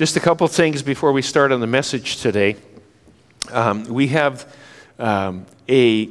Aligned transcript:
Just 0.00 0.16
a 0.16 0.20
couple 0.20 0.48
things 0.48 0.82
before 0.82 1.12
we 1.12 1.20
start 1.20 1.52
on 1.52 1.60
the 1.60 1.66
message 1.66 2.22
today. 2.22 2.56
Um, 3.52 3.84
we 3.84 4.08
have 4.08 4.50
um, 4.98 5.44
a, 5.68 6.08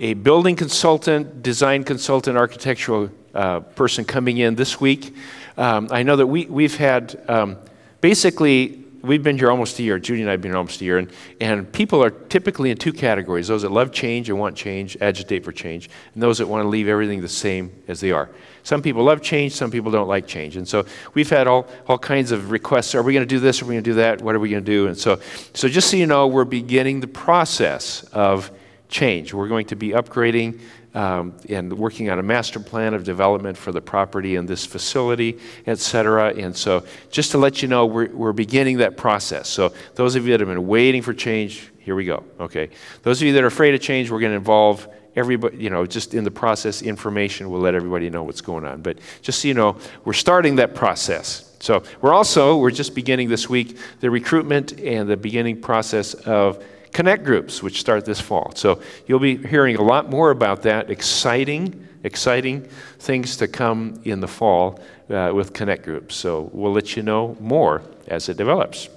a 0.00 0.14
building 0.14 0.56
consultant, 0.56 1.42
design 1.42 1.84
consultant, 1.84 2.38
architectural 2.38 3.10
uh, 3.34 3.60
person 3.60 4.06
coming 4.06 4.38
in 4.38 4.54
this 4.54 4.80
week. 4.80 5.14
Um, 5.58 5.88
I 5.90 6.02
know 6.02 6.16
that 6.16 6.26
we, 6.26 6.46
we've 6.46 6.78
had 6.78 7.22
um, 7.28 7.58
basically 8.00 8.83
we've 9.04 9.22
been 9.22 9.38
here 9.38 9.50
almost 9.50 9.78
a 9.78 9.82
year. 9.82 9.98
Judy 9.98 10.22
and 10.22 10.30
I 10.30 10.32
have 10.32 10.40
been 10.40 10.50
here 10.52 10.56
almost 10.58 10.80
a 10.80 10.84
year, 10.84 10.98
and, 10.98 11.10
and 11.40 11.70
people 11.70 12.02
are 12.02 12.10
typically 12.10 12.70
in 12.70 12.76
two 12.76 12.92
categories 12.92 13.48
those 13.48 13.62
that 13.62 13.70
love 13.70 13.92
change 13.92 14.28
and 14.28 14.38
want 14.38 14.56
change, 14.56 14.96
agitate 15.00 15.44
for 15.44 15.52
change, 15.52 15.90
and 16.14 16.22
those 16.22 16.38
that 16.38 16.46
want 16.46 16.64
to 16.64 16.68
leave 16.68 16.88
everything 16.88 17.20
the 17.20 17.28
same 17.28 17.70
as 17.86 18.00
they 18.00 18.10
are. 18.10 18.30
Some 18.62 18.80
people 18.80 19.04
love 19.04 19.20
change, 19.20 19.52
some 19.52 19.70
people 19.70 19.90
don't 19.90 20.08
like 20.08 20.26
change. 20.26 20.56
And 20.56 20.66
so 20.66 20.86
we've 21.12 21.28
had 21.28 21.46
all, 21.46 21.68
all 21.86 21.98
kinds 21.98 22.32
of 22.32 22.50
requests. 22.50 22.94
Are 22.94 23.02
we 23.02 23.12
going 23.12 23.26
to 23.26 23.34
do 23.34 23.38
this? 23.38 23.60
Are 23.60 23.66
we 23.66 23.74
going 23.74 23.84
to 23.84 23.90
do 23.90 23.94
that? 23.94 24.22
What 24.22 24.34
are 24.34 24.40
we 24.40 24.48
going 24.48 24.64
to 24.64 24.70
do? 24.70 24.86
And 24.86 24.96
so, 24.96 25.20
so 25.52 25.68
just 25.68 25.90
so 25.90 25.96
you 25.96 26.06
know, 26.06 26.26
we're 26.26 26.44
beginning 26.44 27.00
the 27.00 27.06
process 27.06 28.04
of 28.04 28.50
change. 28.88 29.34
We're 29.34 29.48
going 29.48 29.66
to 29.66 29.76
be 29.76 29.90
upgrading 29.90 30.60
um, 30.94 31.36
and 31.48 31.72
working 31.76 32.08
on 32.08 32.18
a 32.18 32.22
master 32.22 32.60
plan 32.60 32.94
of 32.94 33.04
development 33.04 33.56
for 33.58 33.72
the 33.72 33.80
property 33.80 34.36
and 34.36 34.48
this 34.48 34.64
facility, 34.64 35.38
et 35.66 35.78
cetera. 35.78 36.32
And 36.34 36.56
so, 36.56 36.84
just 37.10 37.32
to 37.32 37.38
let 37.38 37.62
you 37.62 37.68
know, 37.68 37.86
we're, 37.86 38.10
we're 38.10 38.32
beginning 38.32 38.78
that 38.78 38.96
process. 38.96 39.48
So, 39.48 39.72
those 39.96 40.14
of 40.14 40.24
you 40.24 40.32
that 40.32 40.40
have 40.40 40.48
been 40.48 40.66
waiting 40.66 41.02
for 41.02 41.12
change, 41.12 41.70
here 41.80 41.96
we 41.96 42.04
go. 42.04 42.24
Okay. 42.40 42.70
Those 43.02 43.20
of 43.20 43.26
you 43.26 43.34
that 43.34 43.44
are 43.44 43.48
afraid 43.48 43.74
of 43.74 43.80
change, 43.80 44.10
we're 44.10 44.20
going 44.20 44.32
to 44.32 44.36
involve 44.36 44.88
everybody, 45.16 45.58
you 45.58 45.70
know, 45.70 45.84
just 45.84 46.14
in 46.14 46.24
the 46.24 46.30
process, 46.30 46.82
information 46.82 47.50
We'll 47.50 47.60
let 47.60 47.74
everybody 47.74 48.08
know 48.10 48.22
what's 48.22 48.40
going 48.40 48.64
on. 48.64 48.80
But 48.80 48.98
just 49.20 49.42
so 49.42 49.48
you 49.48 49.54
know, 49.54 49.76
we're 50.04 50.12
starting 50.12 50.56
that 50.56 50.74
process. 50.74 51.50
So, 51.58 51.82
we're 52.00 52.14
also, 52.14 52.56
we're 52.56 52.70
just 52.70 52.94
beginning 52.94 53.28
this 53.28 53.48
week 53.48 53.78
the 53.98 54.10
recruitment 54.10 54.78
and 54.78 55.08
the 55.08 55.16
beginning 55.16 55.60
process 55.60 56.14
of 56.14 56.64
connect 56.94 57.24
groups, 57.24 57.62
which 57.62 57.80
start 57.80 58.06
this 58.06 58.20
fall. 58.20 58.52
So 58.54 58.80
you'll 59.06 59.18
be 59.18 59.36
hearing 59.36 59.76
a 59.76 59.82
lot 59.82 60.08
more 60.08 60.30
about 60.30 60.62
that. 60.62 60.90
Exciting, 60.90 61.86
exciting 62.04 62.62
things 63.00 63.36
to 63.38 63.48
come 63.48 64.00
in 64.04 64.20
the 64.20 64.28
fall 64.28 64.80
uh, 65.10 65.32
with 65.34 65.52
connect 65.52 65.82
groups. 65.82 66.14
So 66.14 66.48
we'll 66.52 66.72
let 66.72 66.96
you 66.96 67.02
know 67.02 67.36
more 67.40 67.82
as 68.06 68.28
it 68.30 68.38
develops. 68.38 68.88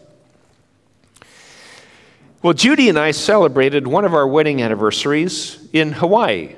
Well, 2.43 2.53
Judy 2.53 2.87
and 2.87 2.99
I 2.99 3.11
celebrated 3.11 3.87
one 3.87 4.05
of 4.05 4.13
our 4.13 4.27
wedding 4.27 4.61
anniversaries 4.61 5.57
in 5.73 5.91
Hawaii. 5.93 6.55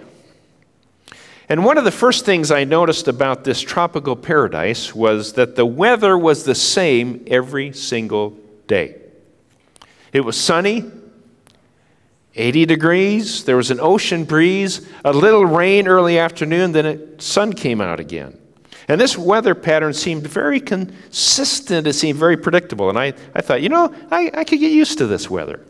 And 1.48 1.66
one 1.66 1.78
of 1.78 1.86
the 1.86 1.92
first 1.92 2.26
things 2.26 2.52
I 2.52 2.66
noticed 2.66 3.08
about 3.08 3.46
this 3.46 3.62
tropical 3.62 4.16
paradise 4.16 4.94
was 4.94 5.34
that 5.34 5.56
the 5.56 5.66
weather 5.66 6.18
was 6.18 6.44
the 6.44 6.54
same 6.54 7.24
every 7.28 7.72
single 7.72 8.38
day. 8.68 8.98
It 10.12 10.22
was 10.22 10.38
sunny, 10.38 10.92
80 12.40 12.66
degrees, 12.66 13.44
there 13.44 13.58
was 13.58 13.70
an 13.70 13.80
ocean 13.80 14.24
breeze, 14.24 14.88
a 15.04 15.12
little 15.12 15.46
rain 15.46 15.88
early 15.88 16.18
afternoon, 16.18 16.72
then 16.72 16.86
the 16.86 17.22
sun 17.22 17.54
came 17.54 17.82
out 17.82 18.00
again. 18.00 18.40
And 18.88 19.00
this 19.00 19.18
weather 19.18 19.54
pattern 19.54 19.94
seemed 19.94 20.26
very 20.26 20.60
consistent, 20.60 21.86
it 21.86 21.94
seemed 21.94 22.18
very 22.18 22.38
predictable. 22.38 22.90
And 22.90 22.98
I, 22.98 23.14
I 23.36 23.42
thought, 23.42 23.62
you 23.62 23.70
know, 23.70 23.94
I, 24.10 24.32
I 24.34 24.44
could 24.46 24.60
get 24.60 24.72
used 24.72 24.98
to 24.98 25.06
this 25.06 25.30
weather. 25.30 25.64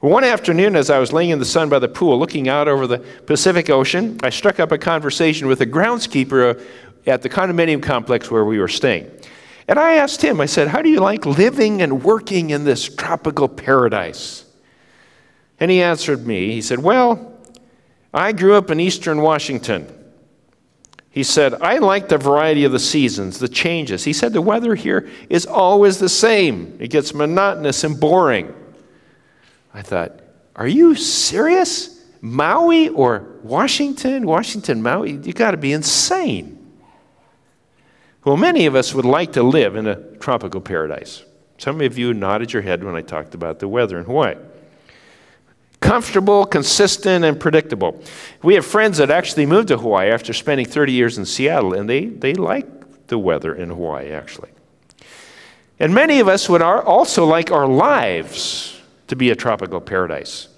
One 0.00 0.24
afternoon, 0.24 0.76
as 0.76 0.90
I 0.90 0.98
was 0.98 1.14
laying 1.14 1.30
in 1.30 1.38
the 1.38 1.46
sun 1.46 1.70
by 1.70 1.78
the 1.78 1.88
pool 1.88 2.18
looking 2.18 2.46
out 2.46 2.68
over 2.68 2.86
the 2.86 2.98
Pacific 2.98 3.70
Ocean, 3.70 4.18
I 4.22 4.28
struck 4.28 4.60
up 4.60 4.70
a 4.70 4.76
conversation 4.76 5.46
with 5.46 5.62
a 5.62 5.66
groundskeeper 5.66 6.56
uh, 6.56 6.62
at 7.06 7.22
the 7.22 7.30
condominium 7.30 7.82
complex 7.82 8.30
where 8.30 8.44
we 8.44 8.58
were 8.58 8.68
staying. 8.68 9.10
And 9.66 9.78
I 9.78 9.94
asked 9.94 10.20
him, 10.20 10.42
I 10.42 10.46
said, 10.46 10.68
How 10.68 10.82
do 10.82 10.90
you 10.90 11.00
like 11.00 11.24
living 11.24 11.80
and 11.80 12.02
working 12.02 12.50
in 12.50 12.64
this 12.64 12.86
tropical 12.94 13.48
paradise? 13.48 14.43
And 15.60 15.70
he 15.70 15.82
answered 15.82 16.26
me. 16.26 16.52
He 16.52 16.62
said, 16.62 16.80
Well, 16.80 17.32
I 18.12 18.32
grew 18.32 18.54
up 18.54 18.70
in 18.70 18.80
eastern 18.80 19.20
Washington. 19.20 19.86
He 21.10 21.22
said, 21.22 21.54
I 21.54 21.78
like 21.78 22.08
the 22.08 22.18
variety 22.18 22.64
of 22.64 22.72
the 22.72 22.80
seasons, 22.80 23.38
the 23.38 23.48
changes. 23.48 24.02
He 24.04 24.12
said, 24.12 24.32
The 24.32 24.42
weather 24.42 24.74
here 24.74 25.08
is 25.28 25.46
always 25.46 25.98
the 25.98 26.08
same, 26.08 26.76
it 26.80 26.88
gets 26.88 27.14
monotonous 27.14 27.84
and 27.84 27.98
boring. 27.98 28.52
I 29.72 29.82
thought, 29.82 30.20
Are 30.56 30.68
you 30.68 30.94
serious? 30.94 31.92
Maui 32.20 32.88
or 32.88 33.38
Washington? 33.42 34.26
Washington, 34.26 34.82
Maui? 34.82 35.12
You 35.12 35.34
got 35.34 35.50
to 35.50 35.58
be 35.58 35.72
insane. 35.72 36.58
Well, 38.24 38.38
many 38.38 38.64
of 38.64 38.74
us 38.74 38.94
would 38.94 39.04
like 39.04 39.34
to 39.34 39.42
live 39.42 39.76
in 39.76 39.86
a 39.86 39.96
tropical 40.16 40.62
paradise. 40.62 41.22
Some 41.58 41.82
of 41.82 41.98
you 41.98 42.14
nodded 42.14 42.50
your 42.50 42.62
head 42.62 42.82
when 42.82 42.96
I 42.96 43.02
talked 43.02 43.34
about 43.34 43.58
the 43.58 43.68
weather 43.68 43.98
in 43.98 44.06
Hawaii 44.06 44.36
comfortable, 45.84 46.46
consistent, 46.46 47.26
and 47.26 47.38
predictable. 47.38 48.02
We 48.42 48.54
have 48.54 48.64
friends 48.64 48.96
that 48.96 49.10
actually 49.10 49.44
moved 49.44 49.68
to 49.68 49.76
Hawaii 49.76 50.10
after 50.10 50.32
spending 50.32 50.66
30 50.66 50.92
years 50.92 51.18
in 51.18 51.26
Seattle, 51.26 51.74
and 51.74 51.88
they, 51.88 52.06
they 52.06 52.32
like 52.32 53.06
the 53.08 53.18
weather 53.18 53.54
in 53.54 53.68
Hawaii, 53.68 54.10
actually. 54.10 54.48
And 55.78 55.94
many 55.94 56.20
of 56.20 56.28
us 56.28 56.48
would 56.48 56.62
also 56.62 57.26
like 57.26 57.50
our 57.50 57.68
lives 57.68 58.80
to 59.08 59.16
be 59.16 59.30
a 59.30 59.36
tropical 59.36 59.80
paradise 59.80 60.48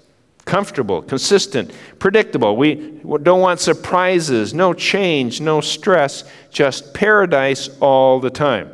comfortable, 0.45 1.01
consistent, 1.01 1.69
predictable. 1.99 2.55
We 2.55 3.01
don't 3.21 3.41
want 3.41 3.59
surprises, 3.59 4.53
no 4.53 4.73
change, 4.73 5.41
no 5.41 5.59
stress, 5.59 6.23
just 6.51 6.93
paradise 6.93 7.67
all 7.81 8.21
the 8.21 8.29
time. 8.29 8.71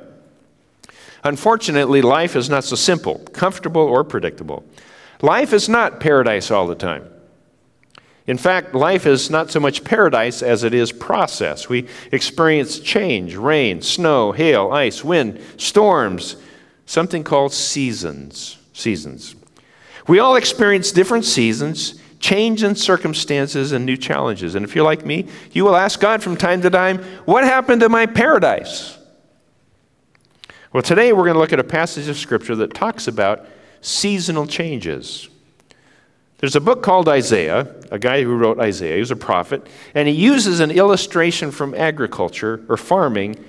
Unfortunately, 1.24 2.04
life 2.04 2.36
is 2.36 2.48
not 2.48 2.64
so 2.64 2.76
simple, 2.76 3.18
comfortable, 3.34 3.82
or 3.82 4.04
predictable. 4.04 4.64
Life 5.24 5.54
is 5.54 5.70
not 5.70 6.02
paradise 6.02 6.52
all 6.52 6.68
the 6.68 6.76
time. 6.76 7.10
In 8.28 8.38
fact, 8.38 8.76
life 8.76 9.08
is 9.08 9.30
not 9.30 9.50
so 9.50 9.60
much 9.62 9.86
paradise 9.86 10.44
as 10.44 10.66
it 10.66 10.74
is 10.74 10.92
process. 10.92 11.70
We 11.70 11.88
experience 12.12 12.78
change, 12.78 13.36
rain, 13.38 13.82
snow, 13.82 14.34
hail, 14.34 14.72
ice, 14.72 15.02
wind, 15.02 15.42
storms, 15.56 16.36
something 16.86 17.24
called 17.24 17.54
seasons. 17.54 18.58
Seasons. 18.74 19.36
We 20.08 20.20
all 20.20 20.36
experience 20.36 20.92
different 20.92 21.24
seasons, 21.24 22.02
change 22.20 22.62
in 22.62 22.76
circumstances, 22.76 23.72
and 23.72 23.86
new 23.86 23.96
challenges. 23.96 24.56
And 24.56 24.66
if 24.66 24.76
you're 24.76 24.84
like 24.84 25.06
me, 25.06 25.28
you 25.54 25.64
will 25.64 25.78
ask 25.78 26.02
God 26.02 26.22
from 26.22 26.36
time 26.36 26.62
to 26.64 26.70
time, 26.70 27.02
What 27.24 27.46
happened 27.46 27.80
to 27.80 27.88
my 27.88 28.08
paradise? 28.08 28.98
Well, 30.74 30.84
today 30.84 31.14
we're 31.14 31.24
going 31.24 31.36
to 31.36 31.40
look 31.40 31.54
at 31.54 31.60
a 31.60 31.64
passage 31.64 32.10
of 32.10 32.18
Scripture 32.18 32.58
that 32.58 32.74
talks 32.74 33.08
about 33.08 33.48
seasonal 33.84 34.48
changes. 34.48 35.30
There's 36.40 36.56
a 36.56 36.62
book 36.62 36.82
called 36.82 37.08
Isaiah, 37.08 37.74
a 37.92 38.00
guy 38.00 38.24
who 38.24 38.36
wrote 38.36 38.60
Isaiah, 38.60 38.96
he 38.96 39.00
was 39.00 39.12
a 39.12 39.16
prophet, 39.16 39.68
and 39.94 40.08
he 40.08 40.14
uses 40.14 40.60
an 40.60 40.72
illustration 40.72 41.52
from 41.52 41.74
agriculture 41.76 42.66
or 42.68 42.76
farming 42.76 43.44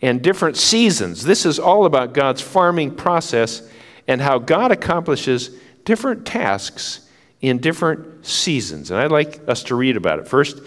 and 0.00 0.22
different 0.22 0.56
seasons. 0.56 1.24
This 1.24 1.44
is 1.44 1.58
all 1.58 1.84
about 1.84 2.14
God's 2.14 2.40
farming 2.40 2.96
process 2.96 3.68
and 4.08 4.20
how 4.20 4.38
God 4.38 4.72
accomplishes 4.72 5.50
different 5.84 6.24
tasks 6.24 7.08
in 7.40 7.58
different 7.58 8.26
seasons. 8.26 8.90
And 8.90 9.00
I'd 9.00 9.12
like 9.12 9.40
us 9.48 9.62
to 9.64 9.74
read 9.74 9.96
about 9.96 10.18
it. 10.18 10.26
First, 10.26 10.60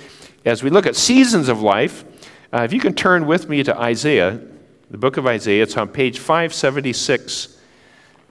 as 0.45 0.63
we 0.63 0.69
look 0.69 0.85
at 0.85 0.95
seasons 0.95 1.49
of 1.49 1.61
life, 1.61 2.05
uh, 2.53 2.61
if 2.61 2.73
you 2.73 2.79
can 2.79 2.93
turn 2.93 3.25
with 3.25 3.49
me 3.49 3.63
to 3.63 3.77
Isaiah, 3.77 4.39
the 4.91 4.97
book 4.97 5.17
of 5.17 5.25
Isaiah, 5.25 5.63
it's 5.63 5.77
on 5.77 5.89
page 5.89 6.19
576 6.19 7.52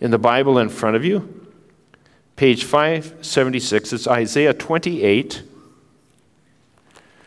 in 0.03 0.11
the 0.11 0.19
Bible 0.19 0.59
in 0.59 0.69
front 0.69 0.97
of 0.97 1.05
you, 1.05 1.47
page 2.35 2.65
576, 2.65 3.93
it's 3.93 4.09
Isaiah 4.09 4.53
28, 4.53 5.45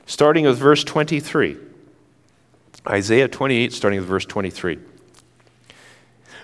starting 0.06 0.44
with 0.44 0.58
verse 0.58 0.84
23. 0.84 1.56
Isaiah 2.86 3.30
28, 3.30 3.72
starting 3.72 4.02
with 4.02 4.10
verse 4.10 4.26
23. 4.26 4.78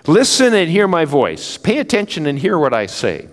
Listen 0.06 0.54
and 0.54 0.70
hear 0.70 0.88
my 0.88 1.04
voice. 1.04 1.58
Pay 1.58 1.78
attention 1.78 2.24
and 2.24 2.38
hear 2.38 2.58
what 2.58 2.72
I 2.72 2.86
say. 2.86 3.28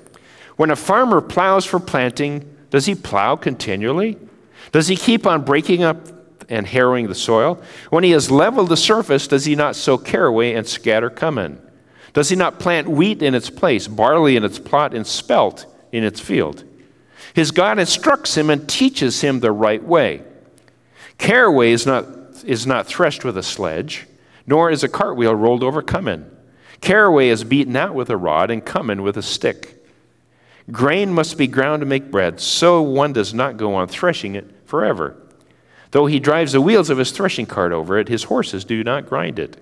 When 0.58 0.70
a 0.70 0.76
farmer 0.76 1.22
plows 1.22 1.66
for 1.66 1.80
planting, 1.80 2.54
does 2.70 2.86
he 2.86 2.96
plow 2.96 3.38
continually? 3.38 4.18
Does 4.74 4.90
he 4.90 4.98
keep 4.98 5.26
on 5.26 5.46
breaking 5.46 5.84
up 5.84 6.06
and 6.50 6.68
harrowing 6.68 7.08
the 7.08 7.16
soil? 7.16 7.64
When 7.92 8.04
he 8.04 8.12
has 8.12 8.30
leveled 8.30 8.68
the 8.68 8.76
surface, 8.76 9.26
does 9.26 9.46
he 9.46 9.56
not 9.56 9.78
sow 9.78 9.98
caraway 9.98 10.54
and 10.54 10.68
scatter 10.68 11.10
cumin? 11.10 11.62
Does 12.14 12.30
he 12.30 12.36
not 12.36 12.60
plant 12.60 12.88
wheat 12.88 13.22
in 13.22 13.36
its 13.36 13.50
place, 13.50 13.88
barley 13.88 14.36
in 14.36 14.44
its 14.44 14.60
plot, 14.60 14.94
and 14.94 15.06
spelt 15.06 15.66
in 15.92 16.04
its 16.04 16.20
field? 16.20 16.64
His 17.34 17.52
God 17.52 17.80
instructs 17.80 18.36
him 18.36 18.50
and 18.50 18.68
teaches 18.68 19.22
him 19.22 19.40
the 19.40 19.52
right 19.52 19.84
way. 19.84 20.24
Caraway 21.18 21.72
is 21.72 21.86
not, 21.86 22.06
is 22.46 22.66
not 22.66 22.88
threshed 22.88 23.24
with 23.24 23.38
a 23.38 23.44
sledge, 23.44 24.08
nor 24.48 24.72
is 24.72 24.84
a 24.84 24.90
cartwheel 24.90 25.36
rolled 25.36 25.64
over 25.64 25.82
cumin. 25.82 26.30
Caraway 26.82 27.28
is 27.30 27.44
beaten 27.44 27.76
out 27.76 27.94
with 27.94 28.10
a 28.10 28.18
rod, 28.18 28.50
and 28.50 28.66
cumin 28.66 29.04
with 29.04 29.18
a 29.18 29.22
stick. 29.22 29.76
Grain 30.72 31.14
must 31.14 31.38
be 31.38 31.48
ground 31.48 31.82
to 31.82 31.86
make 31.86 32.12
bread, 32.12 32.40
so 32.40 32.82
one 32.82 33.14
does 33.14 33.34
not 33.34 33.58
go 33.58 33.76
on 33.76 33.88
threshing 33.88 34.36
it 34.36 34.50
forever. 34.66 35.16
Though 35.92 36.06
he 36.06 36.20
drives 36.20 36.52
the 36.52 36.62
wheels 36.62 36.90
of 36.90 37.00
his 37.00 37.12
threshing 37.12 37.48
cart 37.48 37.72
over 37.72 37.98
it, 37.98 38.08
his 38.08 38.26
horses 38.26 38.64
do 38.64 38.84
not 38.84 39.08
grind 39.08 39.40
it. 39.40 39.58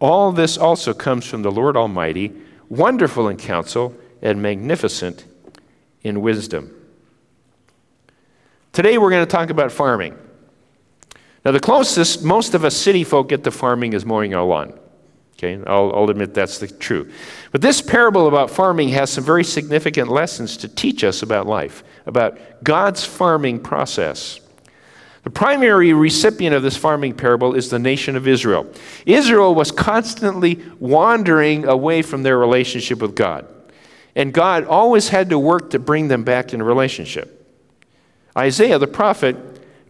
All 0.00 0.32
this 0.32 0.56
also 0.56 0.94
comes 0.94 1.26
from 1.26 1.42
the 1.42 1.52
Lord 1.52 1.76
Almighty, 1.76 2.32
wonderful 2.68 3.28
in 3.28 3.36
counsel 3.36 3.94
and 4.22 4.42
magnificent 4.42 5.26
in 6.02 6.22
wisdom. 6.22 6.74
Today 8.72 8.98
we're 8.98 9.10
going 9.10 9.26
to 9.26 9.30
talk 9.30 9.50
about 9.50 9.70
farming. 9.70 10.16
Now, 11.44 11.52
the 11.52 11.60
closest 11.60 12.22
most 12.22 12.54
of 12.54 12.64
us 12.64 12.76
city 12.76 13.04
folk 13.04 13.28
get 13.28 13.44
to 13.44 13.50
farming 13.50 13.92
is 13.92 14.04
mowing 14.04 14.34
our 14.34 14.44
lawn. 14.44 14.78
Okay, 15.36 15.62
I'll, 15.66 15.90
I'll 15.94 16.10
admit 16.10 16.34
that's 16.34 16.58
the 16.58 16.68
truth. 16.68 17.14
But 17.50 17.62
this 17.62 17.80
parable 17.80 18.28
about 18.28 18.50
farming 18.50 18.90
has 18.90 19.10
some 19.10 19.24
very 19.24 19.42
significant 19.42 20.10
lessons 20.10 20.58
to 20.58 20.68
teach 20.68 21.02
us 21.02 21.22
about 21.22 21.46
life, 21.46 21.82
about 22.04 22.38
God's 22.62 23.06
farming 23.06 23.60
process. 23.60 24.40
The 25.22 25.30
primary 25.30 25.92
recipient 25.92 26.54
of 26.54 26.62
this 26.62 26.76
farming 26.76 27.14
parable 27.14 27.54
is 27.54 27.68
the 27.68 27.78
nation 27.78 28.16
of 28.16 28.26
Israel. 28.26 28.72
Israel 29.04 29.54
was 29.54 29.70
constantly 29.70 30.62
wandering 30.78 31.66
away 31.66 32.02
from 32.02 32.22
their 32.22 32.38
relationship 32.38 33.00
with 33.00 33.14
God, 33.14 33.46
and 34.16 34.32
God 34.32 34.64
always 34.64 35.08
had 35.08 35.30
to 35.30 35.38
work 35.38 35.70
to 35.70 35.78
bring 35.78 36.08
them 36.08 36.24
back 36.24 36.54
in 36.54 36.62
relationship. 36.62 37.36
Isaiah 38.36 38.78
the 38.78 38.86
prophet 38.86 39.36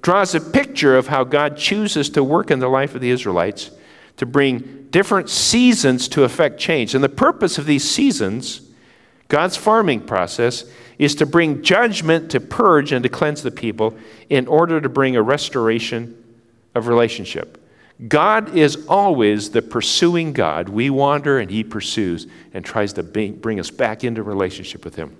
draws 0.02 0.34
a 0.34 0.40
picture 0.40 0.96
of 0.96 1.08
how 1.08 1.24
God 1.24 1.56
chooses 1.56 2.10
to 2.10 2.24
work 2.24 2.50
in 2.50 2.58
the 2.58 2.68
life 2.68 2.94
of 2.94 3.00
the 3.00 3.10
Israelites 3.10 3.70
to 4.16 4.26
bring 4.26 4.88
different 4.90 5.28
seasons 5.28 6.08
to 6.08 6.24
affect 6.24 6.58
change. 6.58 6.94
And 6.94 7.04
the 7.04 7.08
purpose 7.08 7.58
of 7.58 7.66
these 7.66 7.88
seasons, 7.88 8.69
God's 9.30 9.56
farming 9.56 10.02
process, 10.02 10.64
is 10.98 11.14
to 11.14 11.24
bring 11.24 11.62
judgment 11.62 12.30
to 12.32 12.40
purge 12.40 12.92
and 12.92 13.02
to 13.02 13.08
cleanse 13.08 13.42
the 13.42 13.50
people 13.50 13.96
in 14.28 14.46
order 14.46 14.82
to 14.82 14.88
bring 14.90 15.16
a 15.16 15.22
restoration 15.22 16.22
of 16.74 16.86
relationship. 16.88 17.56
God 18.06 18.54
is 18.54 18.86
always 18.86 19.50
the 19.50 19.62
pursuing 19.62 20.34
God. 20.34 20.68
We 20.68 20.90
wander 20.90 21.38
and 21.38 21.50
He 21.50 21.64
pursues 21.64 22.26
and 22.52 22.64
tries 22.64 22.92
to 22.94 23.02
bring 23.02 23.58
us 23.58 23.70
back 23.70 24.04
into 24.04 24.22
relationship 24.22 24.84
with 24.84 24.96
Him. 24.96 25.16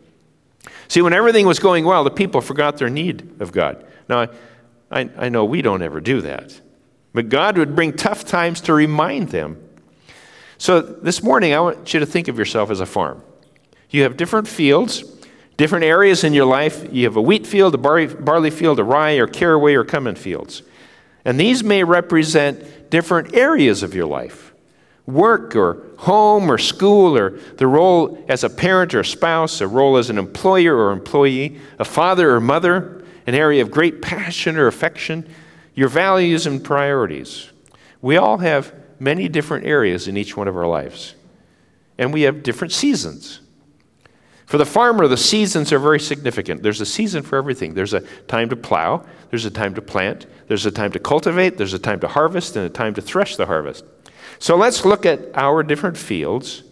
See, 0.89 1.01
when 1.01 1.13
everything 1.13 1.47
was 1.47 1.59
going 1.59 1.85
well, 1.85 2.05
the 2.05 2.11
people 2.11 2.41
forgot 2.41 2.77
their 2.77 2.91
need 2.91 3.41
of 3.41 3.53
God. 3.53 3.87
Now, 4.09 4.29
I, 4.91 5.09
I 5.17 5.29
know 5.29 5.45
we 5.45 5.63
don't 5.63 5.83
ever 5.83 6.01
do 6.01 6.21
that. 6.23 6.61
But 7.13 7.29
God 7.29 7.59
would 7.59 7.75
bring 7.75 7.93
tough 7.95 8.25
times 8.25 8.61
to 8.63 8.75
remind 8.75 9.31
them. 9.31 9.67
So 10.59 10.81
this 10.81 11.23
morning, 11.23 11.55
I 11.55 11.61
want 11.61 11.95
you 11.95 12.01
to 12.01 12.07
think 12.07 12.29
of 12.29 12.39
yourself 12.39 12.71
as 12.71 12.81
a 12.81 12.87
farm. 12.87 13.23
You 13.91 14.03
have 14.05 14.17
different 14.17 14.49
fields, 14.49 15.05
different 15.57 15.85
areas 15.85 16.25
in 16.25 16.33
your 16.33 16.47
life. 16.47 16.87
You 16.93 17.05
have 17.05 17.17
a 17.17 17.23
wheat 17.23 17.47
field, 17.47 17.75
a 17.75 17.79
barley 17.79 18.51
field, 18.51 18.79
a 18.79 18.85
rye 18.85 19.17
or 19.17 19.27
caraway 19.27 19.75
or 19.75 19.85
cumin 19.85 20.15
fields. 20.15 20.63
And 21.25 21.39
these 21.39 21.63
may 21.63 21.85
represent 21.85 22.91
different 22.91 23.35
areas 23.35 23.83
of 23.83 23.95
your 23.95 24.07
life 24.07 24.49
work 25.07 25.57
or 25.57 25.83
home 25.99 26.49
or 26.49 26.57
school 26.57 27.19
or 27.19 27.31
the 27.57 27.67
role 27.67 28.25
as 28.29 28.45
a 28.45 28.51
parent 28.51 28.95
or 28.95 29.03
spouse, 29.03 29.61
a 29.61 29.67
role 29.67 29.97
as 29.97 30.09
an 30.09 30.19
employer 30.19 30.77
or 30.77 30.93
employee, 30.93 31.59
a 31.81 31.85
father 31.85 32.33
or 32.33 32.41
mother, 32.41 33.05
an 33.27 33.35
area 33.35 33.61
of 33.61 33.71
great 33.73 34.01
passion 34.01 34.57
or 34.57 34.69
affection 34.69 35.29
your 35.75 35.89
values 35.89 36.47
and 36.47 36.63
priorities. 36.63 37.51
We 38.03 38.17
all 38.17 38.39
have 38.39 38.75
many 38.99 39.29
different 39.29 39.67
areas 39.67 40.09
in 40.09 40.17
each 40.17 40.37
one 40.37 40.49
of 40.49 40.57
our 40.57 40.67
lives, 40.67 41.15
and 41.97 42.13
we 42.13 42.23
have 42.23 42.43
different 42.43 42.73
seasons. 42.73 43.41
For 44.51 44.59
the 44.59 44.67
farmer, 44.67 45.07
the 45.07 45.17
seasons 45.17 45.73
are 45.73 45.79
very 45.79 46.01
significant. 46.01 46.65
There's 46.65 46.81
a 46.81 46.85
season 46.85 47.23
for 47.23 47.37
everything. 47.39 47.75
There's 47.75 47.95
a 47.95 48.01
time 48.27 48.49
to 48.49 48.57
plow, 48.57 49.07
there's 49.31 49.45
a 49.45 49.51
time 49.51 49.77
to 49.77 49.81
plant, 49.81 50.27
there's 50.49 50.67
a 50.67 50.73
time 50.73 50.91
to 50.91 50.99
cultivate, 50.99 51.57
there's 51.57 51.73
a 51.73 51.79
time 51.79 52.01
to 52.01 52.09
harvest, 52.09 52.57
and 52.57 52.67
a 52.67 52.69
time 52.69 52.93
to 52.95 53.01
thresh 53.01 53.37
the 53.37 53.47
harvest. 53.47 53.85
So 54.41 54.57
let's 54.57 54.85
look 54.85 55.07
at 55.07 55.21
our 55.37 55.63
different 55.63 55.97
fields 55.97 56.65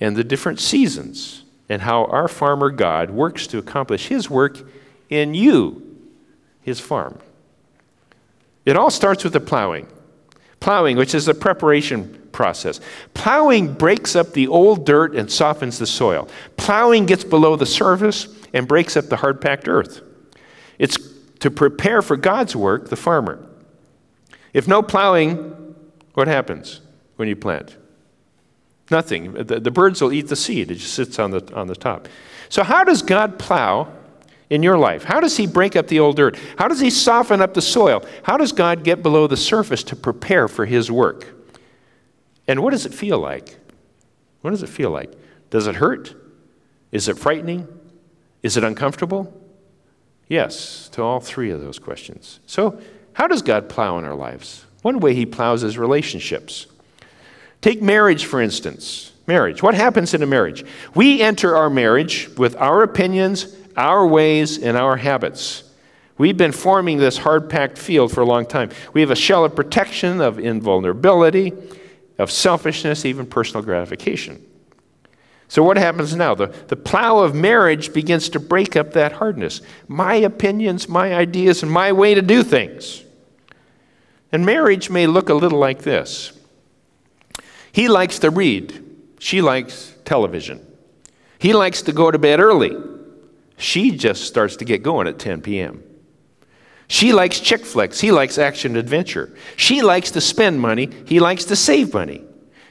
and 0.00 0.16
the 0.16 0.24
different 0.24 0.58
seasons 0.58 1.44
and 1.68 1.82
how 1.82 2.06
our 2.06 2.26
farmer 2.26 2.68
God 2.68 3.10
works 3.10 3.46
to 3.46 3.58
accomplish 3.58 4.08
his 4.08 4.28
work 4.28 4.68
in 5.08 5.34
you, 5.34 6.00
his 6.62 6.80
farm. 6.80 7.20
It 8.66 8.76
all 8.76 8.90
starts 8.90 9.22
with 9.22 9.34
the 9.34 9.40
plowing. 9.40 9.86
Plowing, 10.58 10.96
which 10.96 11.14
is 11.14 11.26
the 11.26 11.34
preparation 11.34 12.27
process. 12.38 12.80
Plowing 13.14 13.74
breaks 13.74 14.14
up 14.14 14.32
the 14.32 14.46
old 14.46 14.86
dirt 14.86 15.12
and 15.16 15.28
softens 15.28 15.76
the 15.76 15.86
soil. 15.88 16.28
Plowing 16.56 17.04
gets 17.04 17.24
below 17.24 17.56
the 17.56 17.66
surface 17.66 18.28
and 18.54 18.68
breaks 18.68 18.96
up 18.96 19.06
the 19.06 19.16
hard 19.16 19.40
packed 19.40 19.66
earth. 19.66 20.02
It's 20.78 20.96
to 21.40 21.50
prepare 21.50 22.00
for 22.00 22.16
God's 22.16 22.54
work, 22.54 22.90
the 22.90 22.96
farmer. 22.96 23.44
If 24.52 24.68
no 24.68 24.82
plowing, 24.82 25.74
what 26.14 26.28
happens 26.28 26.80
when 27.16 27.26
you 27.26 27.34
plant? 27.34 27.76
Nothing. 28.88 29.32
The, 29.32 29.58
the 29.58 29.72
birds 29.72 30.00
will 30.00 30.12
eat 30.12 30.28
the 30.28 30.36
seed, 30.36 30.70
it 30.70 30.76
just 30.76 30.94
sits 30.94 31.18
on 31.18 31.32
the, 31.32 31.52
on 31.56 31.66
the 31.66 31.74
top. 31.74 32.06
So, 32.48 32.62
how 32.62 32.84
does 32.84 33.02
God 33.02 33.40
plow 33.40 33.92
in 34.48 34.62
your 34.62 34.78
life? 34.78 35.02
How 35.02 35.18
does 35.18 35.36
He 35.36 35.48
break 35.48 35.74
up 35.74 35.88
the 35.88 35.98
old 35.98 36.14
dirt? 36.14 36.38
How 36.56 36.68
does 36.68 36.78
He 36.78 36.90
soften 36.90 37.42
up 37.42 37.54
the 37.54 37.62
soil? 37.62 38.04
How 38.22 38.36
does 38.36 38.52
God 38.52 38.84
get 38.84 39.02
below 39.02 39.26
the 39.26 39.36
surface 39.36 39.82
to 39.84 39.96
prepare 39.96 40.46
for 40.46 40.66
His 40.66 40.88
work? 40.88 41.34
And 42.48 42.62
what 42.62 42.70
does 42.70 42.86
it 42.86 42.94
feel 42.94 43.18
like? 43.18 43.56
What 44.40 44.50
does 44.50 44.62
it 44.62 44.68
feel 44.68 44.90
like? 44.90 45.12
Does 45.50 45.66
it 45.66 45.76
hurt? 45.76 46.14
Is 46.90 47.06
it 47.08 47.18
frightening? 47.18 47.68
Is 48.42 48.56
it 48.56 48.64
uncomfortable? 48.64 49.32
Yes, 50.26 50.88
to 50.90 51.02
all 51.02 51.20
three 51.20 51.50
of 51.50 51.60
those 51.60 51.78
questions. 51.78 52.40
So, 52.46 52.80
how 53.12 53.26
does 53.26 53.42
God 53.42 53.68
plow 53.68 53.98
in 53.98 54.04
our 54.04 54.14
lives? 54.14 54.64
One 54.82 55.00
way 55.00 55.14
He 55.14 55.26
plows 55.26 55.62
is 55.62 55.76
relationships. 55.76 56.66
Take 57.60 57.82
marriage, 57.82 58.24
for 58.24 58.40
instance. 58.40 59.12
Marriage. 59.26 59.62
What 59.62 59.74
happens 59.74 60.14
in 60.14 60.22
a 60.22 60.26
marriage? 60.26 60.64
We 60.94 61.20
enter 61.20 61.56
our 61.56 61.68
marriage 61.68 62.28
with 62.36 62.56
our 62.56 62.82
opinions, 62.82 63.54
our 63.76 64.06
ways 64.06 64.58
and 64.58 64.76
our 64.76 64.96
habits. 64.96 65.64
We've 66.16 66.36
been 66.36 66.52
forming 66.52 66.98
this 66.98 67.18
hard 67.18 67.50
packed 67.50 67.78
field 67.78 68.12
for 68.12 68.20
a 68.20 68.26
long 68.26 68.46
time. 68.46 68.70
We 68.92 69.00
have 69.02 69.10
a 69.10 69.16
shell 69.16 69.44
of 69.44 69.54
protection, 69.54 70.20
of 70.20 70.38
invulnerability, 70.38 71.52
of 72.18 72.30
selfishness, 72.30 73.04
even 73.04 73.26
personal 73.26 73.62
gratification. 73.62 74.44
So, 75.48 75.62
what 75.62 75.78
happens 75.78 76.14
now? 76.14 76.34
The, 76.34 76.48
the 76.66 76.76
plow 76.76 77.20
of 77.20 77.34
marriage 77.34 77.94
begins 77.94 78.28
to 78.30 78.40
break 78.40 78.76
up 78.76 78.92
that 78.92 79.12
hardness. 79.12 79.62
My 79.86 80.14
opinions, 80.14 80.88
my 80.88 81.14
ideas, 81.14 81.62
and 81.62 81.72
my 81.72 81.92
way 81.92 82.14
to 82.14 82.20
do 82.20 82.42
things. 82.42 83.02
And 84.30 84.44
marriage 84.44 84.90
may 84.90 85.06
look 85.06 85.30
a 85.30 85.34
little 85.34 85.58
like 85.58 85.82
this 85.82 86.32
He 87.72 87.88
likes 87.88 88.18
to 88.20 88.30
read, 88.30 88.84
she 89.18 89.40
likes 89.40 89.94
television. 90.04 90.64
He 91.38 91.52
likes 91.52 91.82
to 91.82 91.92
go 91.92 92.10
to 92.10 92.18
bed 92.18 92.40
early. 92.40 92.76
She 93.56 93.92
just 93.92 94.24
starts 94.24 94.56
to 94.56 94.64
get 94.64 94.82
going 94.82 95.06
at 95.06 95.18
10 95.18 95.40
p.m. 95.42 95.82
She 96.88 97.12
likes 97.12 97.38
chick 97.38 97.66
flicks. 97.66 98.00
He 98.00 98.10
likes 98.10 98.38
action 98.38 98.76
adventure. 98.76 99.34
She 99.56 99.82
likes 99.82 100.10
to 100.12 100.20
spend 100.20 100.60
money. 100.60 100.88
He 101.06 101.20
likes 101.20 101.44
to 101.46 101.56
save 101.56 101.92
money. 101.92 102.24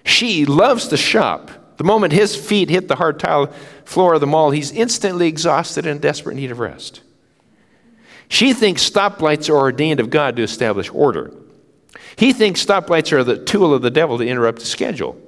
She 0.03 0.45
loves 0.45 0.87
to 0.87 0.97
shop. 0.97 1.77
The 1.77 1.83
moment 1.83 2.13
his 2.13 2.35
feet 2.35 2.69
hit 2.69 2.87
the 2.87 2.95
hard 2.95 3.19
tile 3.19 3.53
floor 3.85 4.15
of 4.15 4.21
the 4.21 4.27
mall, 4.27 4.49
he's 4.49 4.71
instantly 4.71 5.27
exhausted 5.27 5.85
and 5.85 6.01
desperate 6.01 6.35
need 6.35 6.49
of 6.49 6.59
rest. 6.59 7.01
She 8.27 8.53
thinks 8.53 8.89
stoplights 8.89 9.49
are 9.49 9.57
ordained 9.57 9.99
of 9.99 10.09
God 10.09 10.35
to 10.35 10.43
establish 10.43 10.89
order. 10.91 11.31
He 12.15 12.33
thinks 12.33 12.65
stoplights 12.65 13.11
are 13.11 13.23
the 13.23 13.37
tool 13.37 13.73
of 13.73 13.83
the 13.83 13.91
devil 13.91 14.17
to 14.17 14.27
interrupt 14.27 14.59
the 14.59 14.65
schedule. 14.65 15.21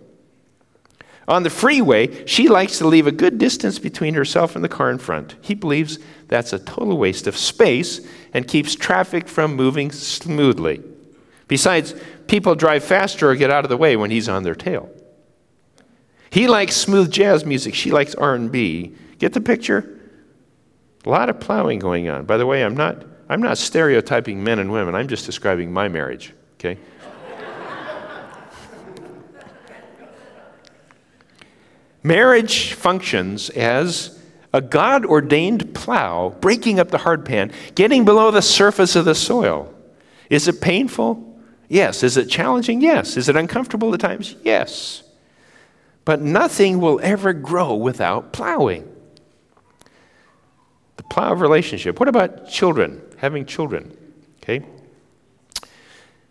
On 1.29 1.43
the 1.43 1.49
freeway, 1.51 2.25
she 2.25 2.49
likes 2.49 2.79
to 2.79 2.87
leave 2.87 3.05
a 3.05 3.11
good 3.11 3.37
distance 3.37 3.77
between 3.77 4.15
herself 4.15 4.55
and 4.55 4.63
the 4.65 4.69
car 4.69 4.89
in 4.89 4.97
front. 4.97 5.35
He 5.41 5.53
believes 5.53 5.99
that's 6.27 6.53
a 6.53 6.59
total 6.59 6.97
waste 6.97 7.27
of 7.27 7.37
space 7.37 8.01
and 8.33 8.47
keeps 8.47 8.73
traffic 8.73 9.27
from 9.27 9.55
moving 9.55 9.91
smoothly. 9.91 10.81
Besides, 11.47 11.93
people 12.27 12.55
drive 12.55 12.83
faster 12.83 13.29
or 13.29 13.35
get 13.35 13.51
out 13.51 13.63
of 13.63 13.69
the 13.69 13.77
way 13.77 13.95
when 13.95 14.09
he's 14.09 14.27
on 14.27 14.41
their 14.41 14.55
tail. 14.55 14.89
He 16.31 16.47
likes 16.47 16.75
smooth 16.75 17.11
jazz 17.11 17.45
music, 17.45 17.75
she 17.75 17.91
likes 17.91 18.15
R&B. 18.15 18.95
Get 19.19 19.33
the 19.33 19.41
picture? 19.41 19.99
A 21.05 21.09
lot 21.09 21.29
of 21.29 21.39
plowing 21.39 21.77
going 21.77 22.09
on. 22.09 22.25
By 22.25 22.37
the 22.37 22.45
way, 22.45 22.63
I'm 22.63 22.75
not 22.75 23.05
I'm 23.29 23.41
not 23.41 23.59
stereotyping 23.59 24.43
men 24.43 24.57
and 24.57 24.71
women. 24.71 24.95
I'm 24.95 25.07
just 25.07 25.27
describing 25.27 25.71
my 25.71 25.87
marriage, 25.87 26.33
okay? 26.55 26.79
Marriage 32.03 32.73
functions 32.73 33.49
as 33.49 34.19
a 34.53 34.61
God 34.61 35.05
ordained 35.05 35.75
plow 35.75 36.29
breaking 36.39 36.79
up 36.79 36.89
the 36.89 36.99
hard 36.99 37.25
pan, 37.25 37.51
getting 37.75 38.05
below 38.05 38.31
the 38.31 38.41
surface 38.41 38.95
of 38.95 39.05
the 39.05 39.15
soil. 39.15 39.73
Is 40.29 40.47
it 40.47 40.61
painful? 40.61 41.25
Yes. 41.67 42.03
Is 42.03 42.17
it 42.17 42.29
challenging? 42.29 42.81
Yes. 42.81 43.17
Is 43.17 43.29
it 43.29 43.35
uncomfortable 43.35 43.93
at 43.93 43.99
times? 43.99 44.35
Yes. 44.43 45.03
But 46.05 46.21
nothing 46.21 46.79
will 46.79 46.99
ever 47.03 47.33
grow 47.33 47.75
without 47.75 48.33
plowing. 48.33 48.89
The 50.97 51.03
plow 51.03 51.33
of 51.33 51.41
relationship. 51.41 51.99
What 51.99 52.09
about 52.09 52.49
children? 52.49 53.01
Having 53.17 53.45
children. 53.45 53.95
Okay? 54.41 54.65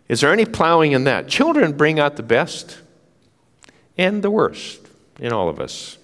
Is 0.09 0.21
there 0.21 0.33
any 0.33 0.45
plowing 0.45 0.91
in 0.91 1.05
that? 1.05 1.27
Children 1.27 1.73
bring 1.73 1.99
out 1.99 2.15
the 2.17 2.23
best 2.23 2.79
and 3.97 4.23
the 4.23 4.31
worst 4.31 4.78
in 5.19 5.31
all 5.31 5.49
of 5.49 5.59
us. 5.59 5.97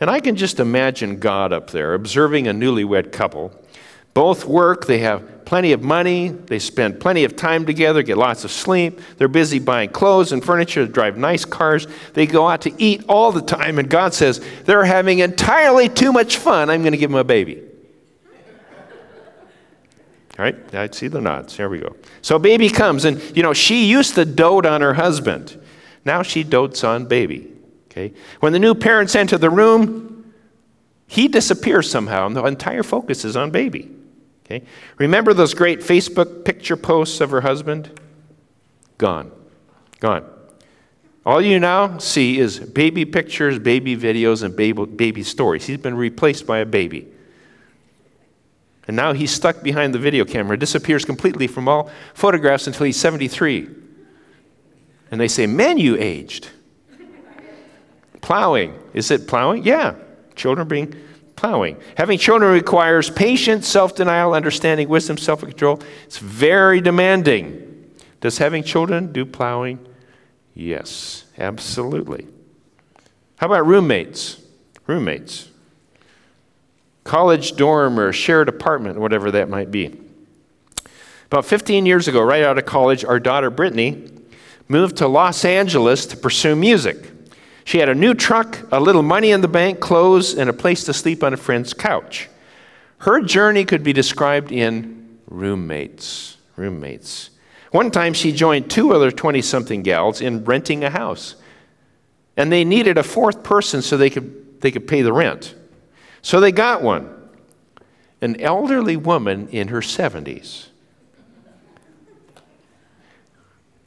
And 0.00 0.08
I 0.08 0.20
can 0.20 0.36
just 0.36 0.60
imagine 0.60 1.18
God 1.18 1.52
up 1.52 1.70
there 1.70 1.94
observing 1.94 2.48
a 2.48 2.52
newlywed 2.52 3.12
couple. 3.12 3.52
Both 4.14 4.44
work, 4.44 4.86
they 4.86 4.98
have 4.98 5.44
plenty 5.44 5.72
of 5.72 5.82
money, 5.82 6.28
they 6.28 6.58
spend 6.58 7.00
plenty 7.00 7.24
of 7.24 7.36
time 7.36 7.66
together, 7.66 8.02
get 8.02 8.16
lots 8.16 8.44
of 8.44 8.50
sleep, 8.50 9.00
they're 9.18 9.28
busy 9.28 9.58
buying 9.58 9.90
clothes 9.90 10.32
and 10.32 10.44
furniture, 10.44 10.86
drive 10.86 11.16
nice 11.16 11.44
cars, 11.44 11.86
they 12.14 12.26
go 12.26 12.48
out 12.48 12.62
to 12.62 12.72
eat 12.82 13.04
all 13.08 13.30
the 13.30 13.42
time, 13.42 13.78
and 13.78 13.88
God 13.88 14.14
says, 14.14 14.40
They're 14.64 14.84
having 14.84 15.20
entirely 15.20 15.88
too 15.88 16.12
much 16.12 16.38
fun, 16.38 16.70
I'm 16.70 16.82
going 16.82 16.92
to 16.92 16.98
give 16.98 17.10
them 17.10 17.18
a 17.18 17.24
baby. 17.24 17.62
All 20.38 20.44
right, 20.44 20.74
I 20.74 20.88
see 20.90 21.08
the 21.08 21.20
nods. 21.20 21.56
There 21.56 21.68
we 21.68 21.80
go. 21.80 21.94
So 22.22 22.38
baby 22.38 22.70
comes, 22.70 23.04
and 23.04 23.20
you 23.36 23.42
know, 23.42 23.52
she 23.52 23.84
used 23.84 24.14
to 24.14 24.24
dote 24.24 24.64
on 24.64 24.80
her 24.80 24.94
husband. 24.94 25.60
Now 26.04 26.22
she 26.22 26.44
dotes 26.44 26.82
on 26.82 27.06
baby. 27.06 27.49
Okay? 27.90 28.12
When 28.40 28.52
the 28.52 28.58
new 28.58 28.74
parents 28.74 29.14
enter 29.14 29.36
the 29.36 29.50
room, 29.50 30.32
he 31.06 31.28
disappears 31.28 31.90
somehow, 31.90 32.26
and 32.26 32.36
the 32.36 32.44
entire 32.44 32.82
focus 32.82 33.24
is 33.24 33.36
on 33.36 33.50
baby. 33.50 33.90
Okay? 34.44 34.64
Remember 34.98 35.34
those 35.34 35.54
great 35.54 35.80
Facebook 35.80 36.44
picture 36.44 36.76
posts 36.76 37.20
of 37.20 37.30
her 37.30 37.40
husband? 37.40 38.00
Gone. 38.98 39.32
Gone. 39.98 40.24
All 41.26 41.42
you 41.42 41.58
now 41.58 41.98
see 41.98 42.38
is 42.38 42.58
baby 42.60 43.04
pictures, 43.04 43.58
baby 43.58 43.96
videos, 43.96 44.42
and 44.42 44.56
baby, 44.56 44.86
baby 44.86 45.22
stories. 45.22 45.66
He's 45.66 45.78
been 45.78 45.96
replaced 45.96 46.46
by 46.46 46.58
a 46.58 46.66
baby. 46.66 47.08
And 48.88 48.96
now 48.96 49.12
he's 49.12 49.30
stuck 49.30 49.62
behind 49.62 49.94
the 49.94 49.98
video 49.98 50.24
camera, 50.24 50.58
disappears 50.58 51.04
completely 51.04 51.46
from 51.46 51.68
all 51.68 51.90
photographs 52.14 52.66
until 52.66 52.86
he's 52.86 52.98
73. 52.98 53.68
And 55.10 55.20
they 55.20 55.28
say, 55.28 55.46
Man, 55.46 55.78
you 55.78 55.96
aged. 55.96 56.48
Plowing. 58.20 58.78
Is 58.92 59.10
it 59.10 59.26
plowing? 59.26 59.64
Yeah. 59.64 59.94
Children 60.34 60.68
being 60.68 60.94
plowing. 61.36 61.78
Having 61.96 62.18
children 62.18 62.52
requires 62.52 63.08
patience, 63.08 63.66
self 63.66 63.94
denial, 63.94 64.34
understanding, 64.34 64.88
wisdom, 64.88 65.16
self 65.16 65.40
control. 65.40 65.80
It's 66.04 66.18
very 66.18 66.80
demanding. 66.80 67.66
Does 68.20 68.38
having 68.38 68.62
children 68.62 69.12
do 69.12 69.24
plowing? 69.24 69.78
Yes, 70.54 71.24
absolutely. 71.38 72.26
How 73.36 73.46
about 73.46 73.66
roommates? 73.66 74.42
Roommates. 74.86 75.48
College 77.04 77.56
dorm 77.56 77.98
or 77.98 78.12
shared 78.12 78.48
apartment, 78.48 78.98
whatever 78.98 79.30
that 79.30 79.48
might 79.48 79.70
be. 79.70 79.98
About 81.26 81.46
15 81.46 81.86
years 81.86 82.08
ago, 82.08 82.20
right 82.20 82.42
out 82.42 82.58
of 82.58 82.66
college, 82.66 83.04
our 83.04 83.18
daughter 83.18 83.48
Brittany 83.48 84.10
moved 84.68 84.96
to 84.98 85.08
Los 85.08 85.44
Angeles 85.44 86.04
to 86.06 86.16
pursue 86.16 86.54
music. 86.54 86.98
She 87.64 87.78
had 87.78 87.88
a 87.88 87.94
new 87.94 88.14
truck, 88.14 88.66
a 88.72 88.80
little 88.80 89.02
money 89.02 89.30
in 89.30 89.40
the 89.40 89.48
bank, 89.48 89.80
clothes, 89.80 90.34
and 90.34 90.48
a 90.50 90.52
place 90.52 90.84
to 90.84 90.92
sleep 90.92 91.22
on 91.22 91.34
a 91.34 91.36
friend's 91.36 91.74
couch. 91.74 92.28
Her 92.98 93.20
journey 93.20 93.64
could 93.64 93.82
be 93.82 93.92
described 93.92 94.52
in 94.52 95.18
roommates. 95.26 96.36
Roommates. 96.56 97.30
One 97.70 97.90
time 97.90 98.14
she 98.14 98.32
joined 98.32 98.70
two 98.70 98.92
other 98.92 99.10
20 99.10 99.40
something 99.42 99.82
gals 99.82 100.20
in 100.20 100.44
renting 100.44 100.84
a 100.84 100.90
house. 100.90 101.36
And 102.36 102.50
they 102.50 102.64
needed 102.64 102.98
a 102.98 103.02
fourth 103.02 103.42
person 103.42 103.82
so 103.82 103.96
they 103.96 104.10
could, 104.10 104.60
they 104.60 104.70
could 104.70 104.88
pay 104.88 105.02
the 105.02 105.12
rent. 105.12 105.54
So 106.22 106.40
they 106.40 106.52
got 106.52 106.82
one 106.82 107.16
an 108.22 108.38
elderly 108.40 108.96
woman 108.96 109.48
in 109.48 109.68
her 109.68 109.80
70s. 109.80 110.66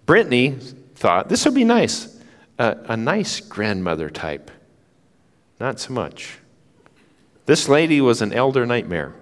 Brittany 0.07 0.57
thought 0.95 1.29
this 1.29 1.45
would 1.45 1.53
be 1.53 1.63
nice 1.63 2.12
a, 2.57 2.77
a 2.89 2.98
nice 2.98 3.39
grandmother 3.39 4.10
type. 4.10 4.51
Not 5.60 5.79
so 5.79 5.93
much. 5.93 6.39
This 7.45 7.67
lady 7.67 8.01
was 8.01 8.22
an 8.22 8.33
elder 8.33 8.65
nightmare. 8.65 9.13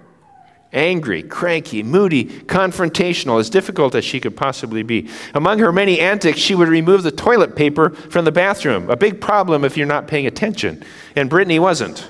Angry, 0.73 1.21
cranky, 1.21 1.83
moody, 1.83 2.25
confrontational, 2.25 3.39
as 3.39 3.49
difficult 3.49 3.93
as 3.93 4.05
she 4.05 4.21
could 4.21 4.37
possibly 4.37 4.83
be. 4.83 5.09
Among 5.33 5.59
her 5.59 5.71
many 5.71 5.99
antics, 5.99 6.39
she 6.39 6.55
would 6.55 6.69
remove 6.69 7.03
the 7.03 7.11
toilet 7.11 7.55
paper 7.55 7.89
from 7.89 8.23
the 8.23 8.31
bathroom. 8.31 8.89
A 8.89 8.95
big 8.95 9.19
problem 9.19 9.65
if 9.65 9.75
you're 9.75 9.85
not 9.85 10.07
paying 10.07 10.27
attention. 10.27 10.83
And 11.15 11.29
Brittany 11.29 11.59
wasn't. 11.59 12.07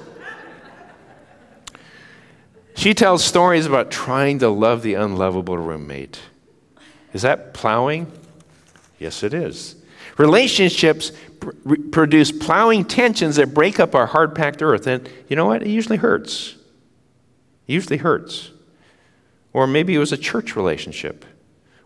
She 2.75 2.93
tells 2.93 3.23
stories 3.23 3.65
about 3.65 3.89
trying 3.89 4.39
to 4.39 4.49
love 4.49 4.83
the 4.83 4.93
unlovable 4.93 5.57
roommate. 5.57 6.19
Is 7.13 7.23
that 7.23 7.53
plowing? 7.53 8.11
Yes, 8.99 9.23
it 9.23 9.33
is. 9.33 9.75
Relationships 10.17 11.11
pr- 11.39 11.75
produce 11.91 12.31
plowing 12.31 12.85
tensions 12.85 13.35
that 13.37 13.53
break 13.53 13.79
up 13.79 13.95
our 13.95 14.07
hard 14.07 14.35
packed 14.35 14.61
earth. 14.61 14.87
And 14.87 15.09
you 15.27 15.35
know 15.35 15.45
what? 15.45 15.61
It 15.61 15.69
usually 15.69 15.97
hurts. 15.97 16.55
It 17.67 17.73
usually 17.73 17.97
hurts. 17.97 18.51
Or 19.53 19.67
maybe 19.67 19.95
it 19.95 19.99
was 19.99 20.11
a 20.11 20.17
church 20.17 20.55
relationship. 20.55 21.25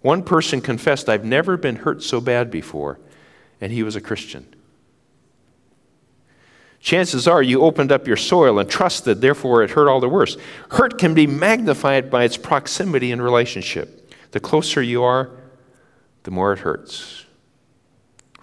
One 0.01 0.23
person 0.23 0.61
confessed, 0.61 1.09
I've 1.09 1.25
never 1.25 1.57
been 1.57 1.77
hurt 1.77 2.03
so 2.03 2.21
bad 2.21 2.51
before, 2.51 2.99
and 3.59 3.71
he 3.71 3.81
was 3.81 3.95
a 3.95 4.01
Christian. 4.01 4.45
Chances 6.79 7.27
are 7.27 7.41
you 7.41 7.61
opened 7.63 7.91
up 7.91 8.05
your 8.05 8.17
soil 8.17 8.59
and 8.59 8.69
trusted, 8.69 9.19
therefore 9.19 9.63
it 9.63 9.71
hurt 9.71 9.89
all 9.89 9.99
the 9.99 10.07
worse. 10.07 10.37
Hurt 10.69 10.99
can 10.99 11.15
be 11.15 11.25
magnified 11.25 12.11
by 12.11 12.23
its 12.23 12.37
proximity 12.37 13.11
in 13.11 13.19
relationship. 13.19 14.13
The 14.29 14.39
closer 14.39 14.83
you 14.83 15.01
are, 15.03 15.31
the 16.21 16.29
more 16.31 16.53
it 16.53 16.59
hurts 16.59 17.24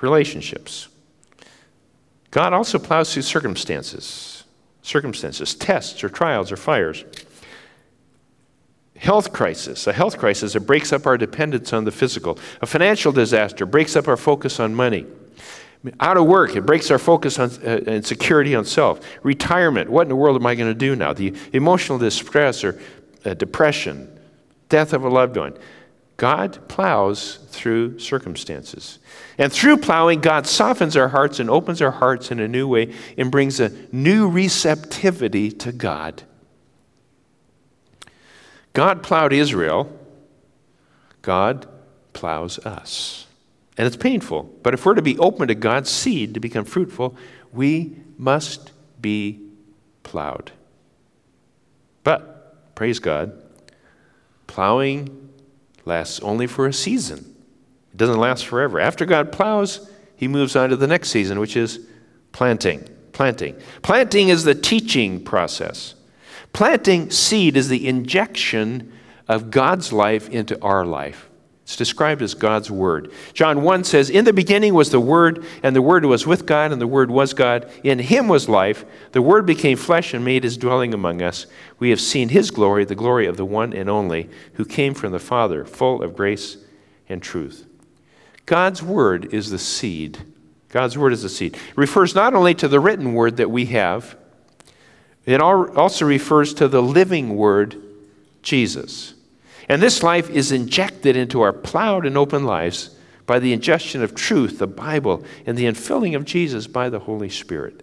relationships. 0.03 0.89
God 2.31 2.53
also 2.53 2.79
plows 2.79 3.13
through 3.13 3.23
circumstances, 3.23 4.45
circumstances, 4.83 5.55
tests 5.55 6.03
or 6.03 6.09
trials 6.09 6.51
or 6.51 6.57
fires. 6.57 7.05
Health 8.97 9.33
crisis, 9.33 9.87
a 9.87 9.93
health 9.93 10.17
crisis 10.17 10.53
that 10.53 10.61
breaks 10.61 10.93
up 10.93 11.07
our 11.07 11.19
dependence 11.19 11.73
on 11.73 11.85
the 11.85 11.91
physical. 11.91 12.39
A 12.61 12.67
financial 12.67 13.13
disaster 13.13 13.67
breaks 13.67 13.97
up 13.97 14.09
our 14.09 14.17
focus 14.17 14.61
on 14.61 14.75
money. 14.75 15.07
Out 15.99 16.17
of 16.17 16.27
work, 16.27 16.55
it 16.55 16.65
breaks 16.65 16.91
our 16.91 16.99
focus 16.99 17.39
on 17.41 17.51
uh, 17.67 17.81
and 17.87 18.07
security 18.07 18.55
on 18.55 18.65
self. 18.65 19.01
Retirement, 19.25 19.91
what 19.91 20.03
in 20.03 20.09
the 20.09 20.17
world 20.17 20.37
am 20.37 20.47
I 20.47 20.55
going 20.55 20.71
to 20.71 20.79
do 20.79 20.95
now? 20.95 21.13
The 21.13 21.35
emotional 21.53 21.99
distress 21.99 22.63
or 22.63 22.81
uh, 23.25 23.35
depression, 23.35 24.09
death 24.69 24.93
of 24.93 25.05
a 25.05 25.09
loved 25.09 25.37
one. 25.37 25.55
God 26.23 26.69
plows 26.69 27.41
through 27.49 27.99
circumstances. 27.99 29.01
And 29.39 29.53
through 29.53 29.79
plowing, 29.79 30.21
God 30.21 30.47
softens 30.47 30.97
our 30.97 31.09
hearts 31.09 31.41
and 31.41 31.51
opens 31.51 31.83
our 31.83 31.91
hearts 31.91 32.31
in 32.31 32.39
a 32.39 32.47
new 32.47 32.69
way 32.69 32.95
and 33.19 33.29
brings 33.29 33.59
a 33.59 33.73
new 33.91 34.29
receptivity 34.29 35.51
to 35.51 35.73
God. 35.73 36.23
God 38.73 39.03
plowed 39.03 39.33
Israel, 39.33 39.99
God 41.23 41.67
plows 42.13 42.61
us. 42.61 43.27
And 43.77 43.85
it's 43.85 43.97
painful, 43.97 44.45
but 44.63 44.75
if 44.75 44.87
we're 44.87 44.95
to 44.95 45.03
be 45.03 45.19
open 45.19 45.49
to 45.49 45.57
God's 45.57 45.91
seed 45.91 46.35
to 46.35 46.41
become 46.41 46.65
fruitful, 46.65 47.17
we 47.53 47.97
must 48.17 48.71
be 49.01 49.41
plowed. 50.05 50.53
But, 52.05 52.77
praise 52.77 53.01
God, 53.01 53.43
plowing 54.47 55.22
lasts 55.85 56.21
only 56.21 56.47
for 56.47 56.67
a 56.67 56.73
season. 56.73 57.35
It 57.93 57.97
doesn't 57.97 58.19
last 58.19 58.47
forever. 58.47 58.81
After 58.81 59.05
God 59.05 59.33
plows, 59.33 59.91
he 60.17 60.29
moves 60.29 60.57
on 60.57 60.71
to 60.71 60.77
the 60.77 60.87
next 60.87 61.11
season, 61.11 61.41
which 61.41 61.57
is 61.57 61.87
planting. 62.33 62.89
Planting. 63.13 63.57
Planting 63.83 64.29
is 64.29 64.45
the 64.45 64.55
teaching 64.55 65.23
process. 65.23 65.95
Planting 66.53 67.11
seed 67.11 67.57
is 67.57 67.69
the 67.69 67.87
injection 67.87 68.93
of 69.29 69.51
God's 69.51 69.93
life 69.93 70.29
into 70.29 70.61
our 70.63 70.85
life. 70.85 71.29
It's 71.73 71.77
described 71.79 72.21
as 72.21 72.35
God's 72.35 72.71
Word. 72.71 73.11
John 73.33 73.63
1 73.63 73.85
says, 73.85 74.11
In 74.11 74.27
the 74.27 74.33
beginning 74.35 74.75
was 74.75 74.91
the 74.91 75.01
Word, 75.01 75.43
and 75.63 75.75
the 75.75 75.81
Word 75.81 76.05
was 76.05 76.27
with 76.27 76.45
God, 76.45 76.71
and 76.71 76.79
the 76.79 76.87
Word 76.87 77.11
was 77.11 77.33
God. 77.33 77.67
In 77.83 77.99
Him 77.99 78.29
was 78.29 78.47
life. 78.47 78.85
The 79.13 79.23
Word 79.23 79.47
became 79.47 79.79
flesh 79.79 80.13
and 80.13 80.23
made 80.23 80.45
His 80.45 80.59
dwelling 80.59 80.93
among 80.93 81.23
us. 81.23 81.47
We 81.79 81.89
have 81.89 81.99
seen 81.99 82.29
His 82.29 82.51
glory, 82.51 82.85
the 82.85 82.95
glory 82.95 83.25
of 83.25 83.39
the 83.39 83.47
one 83.47 83.73
and 83.73 83.89
only, 83.89 84.29
who 84.55 84.67
came 84.67 84.93
from 84.93 85.13
the 85.13 85.19
Father, 85.19 85.65
full 85.65 86.03
of 86.03 86.15
grace 86.15 86.59
and 87.09 87.23
truth. 87.23 87.67
God's 88.45 88.83
Word 88.83 89.33
is 89.33 89.49
the 89.49 89.59
seed. 89.59 90.19
God's 90.69 90.99
Word 90.99 91.15
is 91.15 91.23
the 91.23 91.31
seed. 91.31 91.55
It 91.55 91.61
refers 91.75 92.15
not 92.15 92.35
only 92.35 92.55
to 92.57 92.69
the 92.69 92.81
written 92.81 93.15
Word 93.15 93.39
that 93.39 93.51
we 93.51 93.65
have, 93.67 94.15
it 95.25 95.41
also 95.41 96.05
refers 96.05 96.53
to 96.53 96.69
the 96.69 96.83
living 96.83 97.35
Word, 97.35 97.83
Jesus. 98.43 99.15
And 99.73 99.81
this 99.81 100.03
life 100.03 100.29
is 100.29 100.53
injected 100.53 101.17
into 101.17 101.41
our 101.41 101.55
plowed 101.55 102.05
and 102.05 102.19
open 102.19 102.45
lives 102.45 102.91
by 103.25 103.39
the 103.39 103.55
ingestion 103.55 104.03
of 104.03 104.15
truth, 104.15 104.59
the 104.59 104.67
Bible, 104.67 105.25
and 105.47 105.57
the 105.57 105.65
infilling 105.65 106.15
of 106.15 106.27
Jesus 106.27 106.67
by 106.67 106.91
the 106.91 106.99
Holy 106.99 107.31
Spirit. 107.31 107.83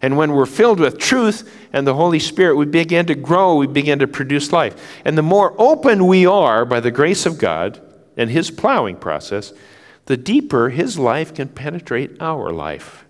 And 0.00 0.16
when 0.16 0.30
we're 0.30 0.46
filled 0.46 0.78
with 0.78 0.98
truth 0.98 1.52
and 1.72 1.88
the 1.88 1.96
Holy 1.96 2.20
Spirit, 2.20 2.54
we 2.54 2.66
begin 2.66 3.06
to 3.06 3.16
grow, 3.16 3.56
we 3.56 3.66
begin 3.66 3.98
to 3.98 4.06
produce 4.06 4.52
life. 4.52 5.00
And 5.04 5.18
the 5.18 5.22
more 5.22 5.56
open 5.58 6.06
we 6.06 6.24
are 6.24 6.64
by 6.64 6.78
the 6.78 6.92
grace 6.92 7.26
of 7.26 7.36
God 7.36 7.80
and 8.16 8.30
His 8.30 8.52
plowing 8.52 8.94
process, 8.94 9.52
the 10.06 10.16
deeper 10.16 10.68
his 10.68 11.00
life 11.00 11.34
can 11.34 11.48
penetrate 11.48 12.16
our 12.20 12.52
life. 12.52 13.04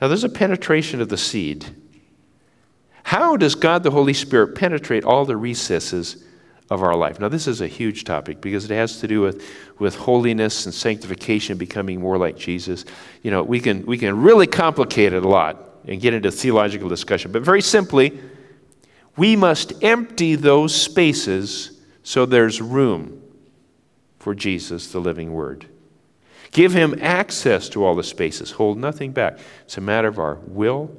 Now, 0.00 0.08
there's 0.08 0.24
a 0.24 0.28
penetration 0.28 1.00
of 1.00 1.08
the 1.08 1.16
seed. 1.16 1.66
How 3.14 3.36
does 3.36 3.54
God 3.54 3.84
the 3.84 3.92
Holy 3.92 4.12
Spirit 4.12 4.56
penetrate 4.56 5.04
all 5.04 5.24
the 5.24 5.36
recesses 5.36 6.24
of 6.68 6.82
our 6.82 6.96
life? 6.96 7.20
Now, 7.20 7.28
this 7.28 7.46
is 7.46 7.60
a 7.60 7.68
huge 7.68 8.02
topic 8.02 8.40
because 8.40 8.68
it 8.68 8.74
has 8.74 8.98
to 9.02 9.06
do 9.06 9.20
with, 9.20 9.40
with 9.78 9.94
holiness 9.94 10.66
and 10.66 10.74
sanctification, 10.74 11.56
becoming 11.56 12.00
more 12.00 12.18
like 12.18 12.36
Jesus. 12.36 12.84
You 13.22 13.30
know, 13.30 13.44
we 13.44 13.60
can, 13.60 13.86
we 13.86 13.98
can 13.98 14.20
really 14.20 14.48
complicate 14.48 15.12
it 15.12 15.22
a 15.22 15.28
lot 15.28 15.64
and 15.86 16.00
get 16.00 16.12
into 16.12 16.32
theological 16.32 16.88
discussion, 16.88 17.30
but 17.30 17.42
very 17.42 17.62
simply, 17.62 18.18
we 19.16 19.36
must 19.36 19.84
empty 19.84 20.34
those 20.34 20.74
spaces 20.74 21.80
so 22.02 22.26
there's 22.26 22.60
room 22.60 23.22
for 24.18 24.34
Jesus, 24.34 24.90
the 24.90 24.98
living 24.98 25.32
Word. 25.32 25.66
Give 26.50 26.72
him 26.72 26.98
access 27.00 27.68
to 27.68 27.84
all 27.84 27.94
the 27.94 28.02
spaces. 28.02 28.50
Hold 28.50 28.76
nothing 28.76 29.12
back. 29.12 29.38
It's 29.66 29.78
a 29.78 29.80
matter 29.80 30.08
of 30.08 30.18
our 30.18 30.40
will 30.48 30.90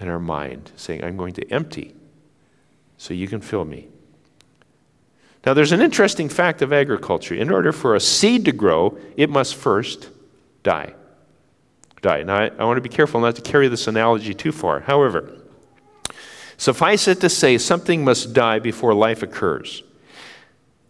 and 0.00 0.08
our 0.08 0.18
mind, 0.18 0.72
saying, 0.76 1.04
I'm 1.04 1.16
going 1.16 1.34
to 1.34 1.48
empty 1.52 1.94
so 2.96 3.14
you 3.14 3.28
can 3.28 3.40
fill 3.40 3.64
me. 3.64 3.88
Now, 5.46 5.54
there's 5.54 5.72
an 5.72 5.80
interesting 5.80 6.28
fact 6.28 6.60
of 6.62 6.72
agriculture. 6.72 7.34
In 7.34 7.50
order 7.50 7.72
for 7.72 7.94
a 7.94 8.00
seed 8.00 8.44
to 8.46 8.52
grow, 8.52 8.98
it 9.16 9.30
must 9.30 9.54
first 9.54 10.10
die. 10.62 10.94
Die. 12.02 12.22
Now, 12.22 12.36
I, 12.36 12.50
I 12.58 12.64
want 12.64 12.78
to 12.78 12.82
be 12.82 12.88
careful 12.88 13.20
not 13.20 13.36
to 13.36 13.42
carry 13.42 13.68
this 13.68 13.86
analogy 13.86 14.34
too 14.34 14.52
far. 14.52 14.80
However, 14.80 15.36
suffice 16.56 17.08
it 17.08 17.20
to 17.20 17.28
say, 17.28 17.56
something 17.58 18.04
must 18.04 18.32
die 18.32 18.58
before 18.58 18.94
life 18.94 19.22
occurs. 19.22 19.82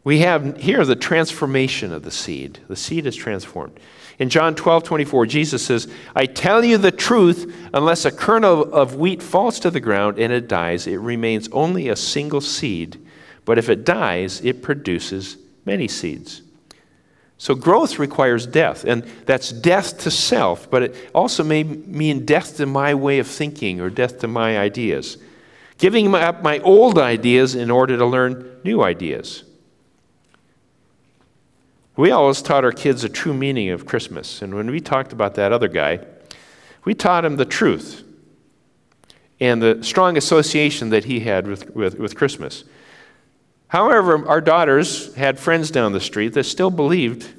We 0.02 0.20
have 0.20 0.56
here 0.56 0.84
the 0.84 0.96
transformation 0.96 1.92
of 1.92 2.02
the 2.02 2.10
seed. 2.10 2.60
The 2.68 2.76
seed 2.76 3.06
is 3.06 3.16
transformed. 3.16 3.78
In 4.20 4.28
John 4.28 4.54
12, 4.54 4.84
24, 4.84 5.26
Jesus 5.26 5.64
says, 5.64 5.90
I 6.14 6.26
tell 6.26 6.62
you 6.62 6.76
the 6.76 6.92
truth, 6.92 7.52
unless 7.72 8.04
a 8.04 8.10
kernel 8.10 8.72
of 8.72 8.96
wheat 8.96 9.22
falls 9.22 9.58
to 9.60 9.70
the 9.70 9.80
ground 9.80 10.18
and 10.18 10.30
it 10.30 10.46
dies, 10.46 10.86
it 10.86 10.98
remains 10.98 11.48
only 11.52 11.88
a 11.88 11.96
single 11.96 12.42
seed. 12.42 13.00
But 13.46 13.56
if 13.56 13.70
it 13.70 13.86
dies, 13.86 14.42
it 14.42 14.62
produces 14.62 15.38
many 15.64 15.88
seeds. 15.88 16.42
So 17.38 17.54
growth 17.54 17.98
requires 17.98 18.46
death, 18.46 18.84
and 18.84 19.04
that's 19.24 19.50
death 19.50 19.98
to 20.00 20.10
self, 20.10 20.70
but 20.70 20.82
it 20.82 21.10
also 21.14 21.42
may 21.42 21.64
mean 21.64 22.26
death 22.26 22.58
to 22.58 22.66
my 22.66 22.94
way 22.94 23.20
of 23.20 23.26
thinking 23.26 23.80
or 23.80 23.88
death 23.88 24.18
to 24.18 24.28
my 24.28 24.58
ideas. 24.58 25.16
Giving 25.78 26.14
up 26.14 26.42
my 26.42 26.58
old 26.58 26.98
ideas 26.98 27.54
in 27.54 27.70
order 27.70 27.96
to 27.96 28.04
learn 28.04 28.60
new 28.64 28.82
ideas. 28.82 29.44
We 32.00 32.12
always 32.12 32.40
taught 32.40 32.64
our 32.64 32.72
kids 32.72 33.02
the 33.02 33.10
true 33.10 33.34
meaning 33.34 33.68
of 33.68 33.84
Christmas. 33.84 34.40
And 34.40 34.54
when 34.54 34.70
we 34.70 34.80
talked 34.80 35.12
about 35.12 35.34
that 35.34 35.52
other 35.52 35.68
guy, 35.68 36.00
we 36.86 36.94
taught 36.94 37.26
him 37.26 37.36
the 37.36 37.44
truth 37.44 38.02
and 39.38 39.60
the 39.60 39.82
strong 39.82 40.16
association 40.16 40.88
that 40.88 41.04
he 41.04 41.20
had 41.20 41.46
with, 41.46 41.76
with, 41.76 41.98
with 41.98 42.16
Christmas. 42.16 42.64
However, 43.68 44.26
our 44.26 44.40
daughters 44.40 45.14
had 45.16 45.38
friends 45.38 45.70
down 45.70 45.92
the 45.92 46.00
street 46.00 46.32
that 46.32 46.44
still 46.44 46.70
believed 46.70 47.34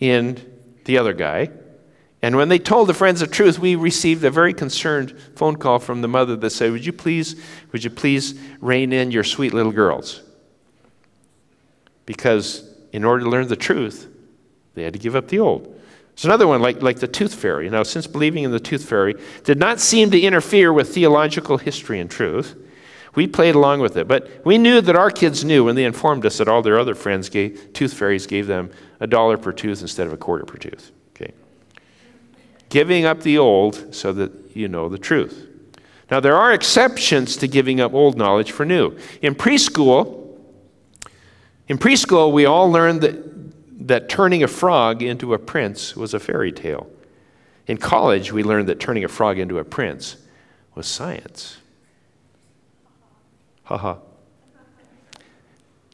in 0.00 0.38
the 0.84 0.98
other 0.98 1.14
guy. 1.14 1.48
And 2.20 2.36
when 2.36 2.50
they 2.50 2.58
told 2.58 2.90
the 2.90 2.94
friends 2.94 3.20
the 3.20 3.26
truth, 3.26 3.58
we 3.58 3.74
received 3.74 4.22
a 4.22 4.30
very 4.30 4.52
concerned 4.52 5.18
phone 5.34 5.56
call 5.56 5.78
from 5.78 6.02
the 6.02 6.08
mother 6.08 6.36
that 6.36 6.50
said, 6.50 6.72
Would 6.72 6.84
you 6.84 6.92
please, 6.92 7.42
would 7.72 7.82
you 7.82 7.90
please 7.90 8.38
rein 8.60 8.92
in 8.92 9.12
your 9.12 9.24
sweet 9.24 9.54
little 9.54 9.72
girls? 9.72 10.20
Because 12.04 12.65
in 12.96 13.04
order 13.04 13.24
to 13.24 13.30
learn 13.30 13.46
the 13.46 13.56
truth, 13.56 14.08
they 14.72 14.82
had 14.82 14.94
to 14.94 14.98
give 14.98 15.14
up 15.14 15.28
the 15.28 15.38
old. 15.38 15.64
There's 16.14 16.24
another 16.24 16.46
one, 16.48 16.62
like, 16.62 16.80
like 16.80 16.98
the 16.98 17.06
tooth 17.06 17.34
fairy. 17.34 17.68
Now, 17.68 17.82
since 17.82 18.06
believing 18.06 18.44
in 18.44 18.52
the 18.52 18.58
tooth 18.58 18.88
fairy 18.88 19.14
did 19.44 19.58
not 19.58 19.80
seem 19.80 20.10
to 20.12 20.18
interfere 20.18 20.72
with 20.72 20.94
theological 20.94 21.58
history 21.58 22.00
and 22.00 22.10
truth, 22.10 22.56
we 23.14 23.26
played 23.26 23.54
along 23.54 23.80
with 23.80 23.98
it. 23.98 24.08
But 24.08 24.30
we 24.46 24.56
knew 24.56 24.80
that 24.80 24.96
our 24.96 25.10
kids 25.10 25.44
knew 25.44 25.62
when 25.62 25.76
they 25.76 25.84
informed 25.84 26.24
us 26.24 26.38
that 26.38 26.48
all 26.48 26.62
their 26.62 26.78
other 26.78 26.94
friends 26.94 27.28
gave, 27.28 27.74
tooth 27.74 27.92
fairies 27.92 28.26
gave 28.26 28.46
them 28.46 28.70
a 28.98 29.06
dollar 29.06 29.36
per 29.36 29.52
tooth 29.52 29.82
instead 29.82 30.06
of 30.06 30.14
a 30.14 30.16
quarter 30.16 30.46
per 30.46 30.56
tooth. 30.56 30.90
Okay. 31.14 31.34
Giving 32.70 33.04
up 33.04 33.20
the 33.20 33.36
old 33.36 33.94
so 33.94 34.10
that 34.14 34.56
you 34.56 34.68
know 34.68 34.88
the 34.88 34.98
truth. 34.98 35.46
Now, 36.10 36.20
there 36.20 36.36
are 36.36 36.54
exceptions 36.54 37.36
to 37.36 37.46
giving 37.46 37.78
up 37.78 37.92
old 37.92 38.16
knowledge 38.16 38.52
for 38.52 38.64
new. 38.64 38.96
In 39.20 39.34
preschool, 39.34 40.25
in 41.68 41.78
preschool, 41.78 42.32
we 42.32 42.44
all 42.44 42.70
learned 42.70 43.00
that, 43.00 43.88
that 43.88 44.08
turning 44.08 44.42
a 44.42 44.48
frog 44.48 45.02
into 45.02 45.34
a 45.34 45.38
prince 45.38 45.96
was 45.96 46.14
a 46.14 46.20
fairy 46.20 46.52
tale. 46.52 46.88
In 47.66 47.76
college, 47.76 48.32
we 48.32 48.44
learned 48.44 48.68
that 48.68 48.78
turning 48.78 49.04
a 49.04 49.08
frog 49.08 49.38
into 49.38 49.58
a 49.58 49.64
prince 49.64 50.16
was 50.74 50.86
science. 50.86 51.58
Ha 53.64 53.76
ha. 53.76 53.98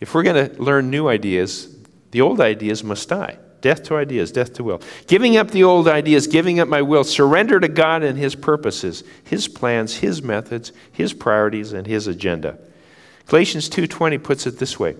If 0.01 0.15
we're 0.15 0.25
going 0.25 0.51
to 0.51 0.63
learn 0.63 0.91
new 0.91 1.09
ideas, 1.09 1.75
the 2.11 2.21
old 2.21 2.41
ideas 2.41 2.85
must 2.85 3.09
die. 3.09 3.39
Death 3.63 3.85
to 3.85 3.97
ideas, 3.97 4.33
death 4.33 4.53
to 4.55 4.65
will. 4.65 4.83
Giving 5.07 5.37
up 5.37 5.53
the 5.53 5.63
old 5.63 5.87
ideas, 5.87 6.27
giving 6.27 6.59
up 6.59 6.69
my 6.69 6.83
will, 6.83 7.05
surrender 7.05 7.61
to 7.61 7.69
God 7.69 8.03
and 8.03 8.19
His 8.19 8.35
purposes, 8.35 9.05
His 9.23 9.47
plans, 9.47 9.99
His 9.99 10.21
methods, 10.21 10.73
His 10.91 11.15
priorities, 11.15 11.73
and 11.73 11.87
His 11.87 12.09
agenda. 12.09 12.59
Galatians 13.27 13.71
2:20 13.71 14.19
puts 14.23 14.47
it 14.47 14.59
this 14.59 14.81
way 14.81 14.97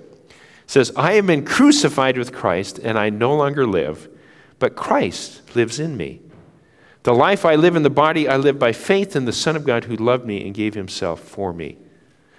says, 0.73 0.91
I 0.97 1.13
have 1.13 1.27
been 1.27 1.45
crucified 1.45 2.17
with 2.17 2.33
Christ, 2.33 2.79
and 2.79 2.99
I 2.99 3.11
no 3.11 3.37
longer 3.37 3.67
live, 3.67 4.09
but 4.59 4.75
Christ 4.75 5.55
lives 5.55 5.79
in 5.79 5.99
me. 5.99 6.23
The 7.03 7.13
life 7.13 7.45
I 7.45 7.57
live 7.57 7.77
in 7.77 7.83
the 7.83 7.91
body, 7.91 8.27
I 8.27 8.39
live 8.39 8.59
by 8.59 8.73
faith 8.73 9.15
in 9.15 9.27
the 9.27 9.35
Son 9.35 9.55
of 9.55 9.65
God 9.65 9.85
who 9.85 9.97
loved 9.97 10.25
me 10.25 10.43
and 10.47 10.55
gave 10.55 10.73
himself 10.73 11.21
for 11.21 11.53
me. 11.53 11.77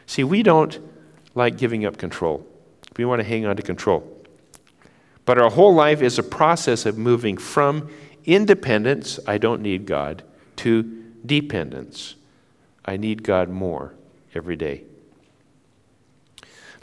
See, 0.07 0.23
we 0.23 0.41
don't 0.41 0.79
like 1.35 1.59
giving 1.59 1.85
up 1.85 1.97
control, 1.97 2.43
we 2.97 3.05
want 3.05 3.19
to 3.21 3.27
hang 3.27 3.45
on 3.45 3.55
to 3.55 3.61
control. 3.61 4.09
But 5.25 5.37
our 5.37 5.51
whole 5.51 5.75
life 5.75 6.01
is 6.01 6.17
a 6.17 6.23
process 6.23 6.87
of 6.87 6.97
moving 6.97 7.37
from 7.37 7.87
independence, 8.25 9.19
I 9.27 9.37
don't 9.37 9.61
need 9.61 9.85
God, 9.85 10.23
to 10.57 11.03
dependence. 11.23 12.15
I 12.83 12.97
need 12.97 13.21
God 13.21 13.49
more 13.49 13.93
every 14.33 14.55
day. 14.55 14.85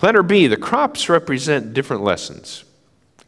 Letter 0.03 0.23
B, 0.23 0.47
the 0.47 0.57
crops 0.57 1.09
represent 1.09 1.75
different 1.75 2.03
lessons. 2.03 2.65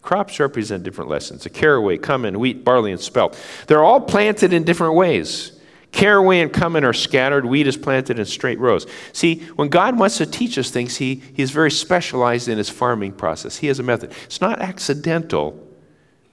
Crops 0.01 0.41
represent 0.41 0.83
different 0.83 1.11
lessons. 1.11 1.45
The 1.45 1.51
caraway, 1.51 1.99
cumin, 1.99 2.41
wheat, 2.41 2.65
barley, 2.65 2.93
and 2.93 3.01
spelt. 3.01 3.39
They're 3.67 3.85
all 3.85 4.01
planted 4.01 4.53
in 4.53 4.65
different 4.65 4.95
ways. 4.95 5.59
Caraway 5.93 6.41
and 6.41 6.53
cumin 6.53 6.85
are 6.85 6.95
scattered, 6.95 7.45
wheat 7.45 7.67
is 7.67 7.77
planted 7.77 8.19
in 8.19 8.25
straight 8.25 8.59
rows. 8.59 8.87
See, 9.13 9.41
when 9.57 9.69
God 9.69 9.99
wants 9.99 10.17
to 10.19 10.27
teach 10.27 10.57
us 10.57 10.71
things, 10.71 10.97
he, 10.97 11.17
He's 11.35 11.51
very 11.51 11.71
specialized 11.71 12.49
in 12.49 12.59
His 12.59 12.71
farming 12.71 13.13
process. 13.13 13.59
He 13.59 13.67
has 13.67 13.79
a 13.79 13.83
method. 13.83 14.13
It's 14.25 14.41
not 14.41 14.61
accidental 14.61 15.69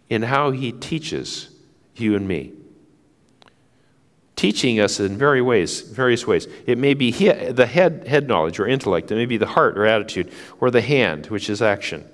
in 0.09 0.23
how 0.23 0.51
He 0.51 0.71
teaches 0.71 1.49
you 1.95 2.15
and 2.15 2.27
me 2.27 2.53
teaching 4.39 4.79
us 4.79 5.01
in 5.01 5.17
very 5.17 5.41
ways, 5.41 5.81
various 5.81 6.25
ways. 6.25 6.47
It 6.65 6.77
may 6.77 6.93
be 6.93 7.11
he, 7.11 7.29
the 7.29 7.65
head, 7.65 8.07
head 8.07 8.29
knowledge 8.29 8.57
or 8.57 8.65
intellect, 8.65 9.11
it 9.11 9.15
may 9.15 9.25
be 9.25 9.35
the 9.35 9.47
heart 9.47 9.77
or 9.77 9.85
attitude, 9.85 10.31
or 10.61 10.71
the 10.71 10.79
hand, 10.79 11.25
which 11.25 11.49
is 11.49 11.61
action. 11.61 12.09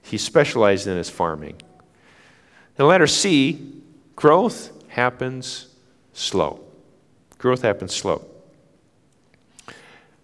He 0.00 0.16
specialized 0.16 0.86
in 0.86 0.96
his 0.96 1.10
farming. 1.10 1.60
The 2.76 2.86
letter 2.86 3.06
C, 3.06 3.82
growth 4.16 4.72
happens 4.88 5.68
slow. 6.14 6.64
Growth 7.36 7.60
happens 7.60 7.94
slow. 7.94 8.24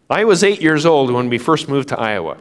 I 0.08 0.24
was 0.24 0.42
eight 0.42 0.62
years 0.62 0.86
old 0.86 1.10
when 1.10 1.28
we 1.28 1.36
first 1.36 1.68
moved 1.68 1.90
to 1.90 2.00
Iowa. 2.00 2.38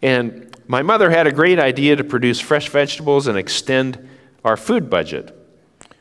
And 0.00 0.56
my 0.66 0.80
mother 0.80 1.10
had 1.10 1.26
a 1.26 1.32
great 1.32 1.58
idea 1.58 1.94
to 1.96 2.04
produce 2.04 2.40
fresh 2.40 2.70
vegetables 2.70 3.26
and 3.26 3.36
extend 3.36 4.08
our 4.46 4.56
food 4.56 4.88
budget 4.88 5.36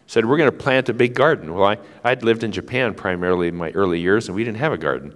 said, 0.10 0.26
We're 0.26 0.38
going 0.38 0.52
to 0.52 0.58
plant 0.58 0.89
a 0.89 0.93
big 0.93 1.13
garden. 1.13 1.54
Well, 1.54 1.65
I, 1.65 1.78
I'd 2.04 2.24
lived 2.24 2.43
in 2.43 2.52
Japan 2.52 2.95
primarily 2.95 3.48
in 3.48 3.56
my 3.56 3.69
early 3.72 4.00
years, 4.00 4.28
and 4.28 4.36
we 4.36 4.43
didn't 4.43 4.58
have 4.58 4.74
a 4.74 4.78
garden. 4.78 5.13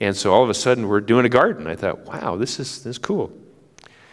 And 0.00 0.16
so 0.16 0.32
all 0.32 0.42
of 0.42 0.48
a 0.48 0.54
sudden, 0.54 0.88
we're 0.88 1.02
doing 1.02 1.26
a 1.26 1.28
garden. 1.28 1.66
I 1.66 1.76
thought, 1.76 2.06
wow, 2.06 2.36
this 2.36 2.58
is, 2.58 2.82
this 2.82 2.92
is 2.92 2.98
cool. 2.98 3.30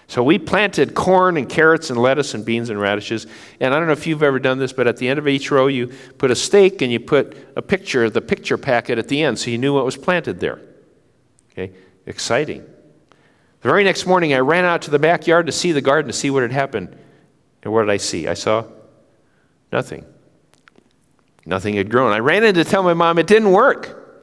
So 0.07 0.21
we 0.21 0.37
planted 0.37 0.95
corn 0.95 1.37
and 1.37 1.47
carrots 1.47 1.89
and 1.91 1.97
lettuce 1.97 2.33
and 2.33 2.43
beans 2.43 2.69
and 2.69 2.79
radishes. 2.79 3.25
And 3.61 3.73
I 3.73 3.77
don't 3.79 3.87
know 3.87 3.93
if 3.93 4.05
you've 4.05 4.21
ever 4.21 4.37
done 4.37 4.59
this, 4.59 4.73
but 4.73 4.85
at 4.85 4.97
the 4.97 5.07
end 5.07 5.17
of 5.17 5.29
each 5.29 5.49
row, 5.49 5.67
you 5.67 5.93
put 6.17 6.29
a 6.29 6.35
stake 6.35 6.81
and 6.81 6.91
you 6.91 6.99
put 6.99 7.37
a 7.55 7.61
picture, 7.61 8.09
the 8.09 8.21
picture 8.21 8.57
packet 8.57 8.99
at 8.99 9.07
the 9.07 9.23
end, 9.23 9.39
so 9.39 9.49
you 9.49 9.57
knew 9.57 9.73
what 9.73 9.85
was 9.85 9.95
planted 9.95 10.41
there. 10.41 10.59
Okay? 11.51 11.73
Exciting. 12.05 12.65
The 13.61 13.69
very 13.69 13.85
next 13.85 14.05
morning, 14.05 14.33
I 14.33 14.39
ran 14.39 14.65
out 14.65 14.81
to 14.83 14.91
the 14.91 14.99
backyard 14.99 15.45
to 15.45 15.53
see 15.53 15.71
the 15.71 15.81
garden, 15.81 16.11
to 16.11 16.17
see 16.17 16.29
what 16.29 16.41
had 16.41 16.51
happened. 16.51 16.97
And 17.63 17.71
what 17.71 17.83
did 17.83 17.91
I 17.91 17.97
see? 17.97 18.27
I 18.27 18.33
saw 18.33 18.65
nothing. 19.71 20.05
Nothing 21.47 21.75
had 21.75 21.89
grown. 21.89 22.11
I 22.11 22.19
ran 22.19 22.43
in 22.43 22.55
to 22.55 22.65
tell 22.65 22.83
my 22.83 22.93
mom 22.93 23.17
it 23.17 23.25
didn't 23.25 23.53
work. 23.53 24.21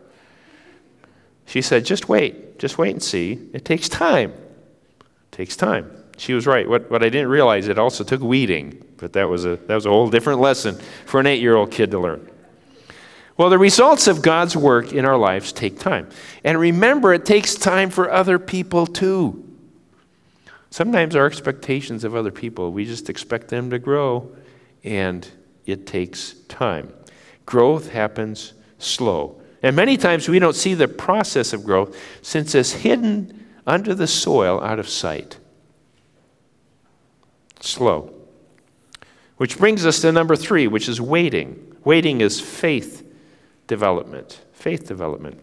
She 1.47 1.63
said, 1.63 1.87
just 1.87 2.07
wait. 2.07 2.59
Just 2.59 2.77
wait 2.77 2.91
and 2.91 3.03
see. 3.03 3.49
It 3.55 3.65
takes 3.65 3.89
time. 3.89 4.31
It 4.31 5.33
takes 5.33 5.57
time. 5.57 5.91
She 6.19 6.35
was 6.35 6.47
right. 6.47 6.69
What, 6.69 6.91
what 6.91 7.03
I 7.03 7.09
didn't 7.09 7.29
realize, 7.29 7.67
it 7.67 7.79
also 7.79 8.05
took 8.05 8.21
weeding, 8.21 8.85
but 8.99 9.15
that 9.15 9.27
was 9.29 9.47
a, 9.47 9.57
that 9.57 9.75
was 9.75 9.87
a 9.87 9.89
whole 9.89 10.11
different 10.11 10.41
lesson 10.41 10.79
for 11.07 11.19
an 11.19 11.27
eight 11.27 11.41
year 11.41 11.57
old 11.57 11.71
kid 11.71 11.91
to 11.93 11.99
learn. 11.99 12.31
Well, 13.39 13.49
the 13.49 13.59
results 13.59 14.07
of 14.07 14.21
God's 14.21 14.55
work 14.55 14.93
in 14.93 15.07
our 15.07 15.17
lives 15.17 15.51
take 15.51 15.79
time. 15.79 16.11
And 16.45 16.59
remember, 16.59 17.15
it 17.15 17.25
takes 17.25 17.55
time 17.55 17.89
for 17.89 18.11
other 18.11 18.39
people 18.39 18.87
too. 18.87 19.43
Sometimes 20.69 21.17
our 21.17 21.25
expectations 21.25 22.05
of 22.05 22.15
other 22.15 22.31
people, 22.31 22.71
we 22.71 22.85
just 22.85 23.09
expect 23.09 23.49
them 23.49 23.71
to 23.71 23.79
grow, 23.79 24.31
and 24.85 25.27
it 25.65 25.87
takes 25.87 26.35
time. 26.49 26.93
Growth 27.47 27.91
happens 27.91 28.55
slow. 28.79 29.41
And 29.63 29.75
many 29.75 29.97
times 29.97 30.29
we 30.29 30.39
don't 30.39 30.57
see 30.57 30.75
the 30.75 30.89
process 30.89 31.53
of 31.53 31.65
growth 31.65 31.97
since 32.23 32.55
it's 32.55 32.73
hidden 32.73 33.47
under 33.67 33.95
the 33.95 34.07
soil 34.07 34.63
out 34.63 34.79
of 34.79 34.89
sight. 34.89 35.39
Slow. 37.61 38.13
Which 39.37 39.59
brings 39.59 39.87
us 39.87 40.01
to 40.03 40.13
number 40.13 40.37
three, 40.37 40.67
which 40.67 40.89
is 40.89 41.01
waiting. 41.01 41.77
Waiting 41.83 42.21
is 42.21 42.41
faith 42.41 43.07
development. 43.67 44.41
Faith 44.53 44.87
development. 44.87 45.41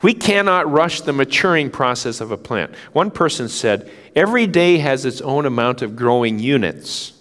We 0.00 0.14
cannot 0.14 0.70
rush 0.70 1.00
the 1.00 1.12
maturing 1.12 1.70
process 1.70 2.20
of 2.20 2.32
a 2.32 2.36
plant. 2.36 2.74
One 2.92 3.10
person 3.10 3.48
said, 3.48 3.90
Every 4.16 4.46
day 4.46 4.78
has 4.78 5.04
its 5.04 5.20
own 5.20 5.46
amount 5.46 5.82
of 5.82 5.94
growing 5.94 6.38
units. 6.38 7.12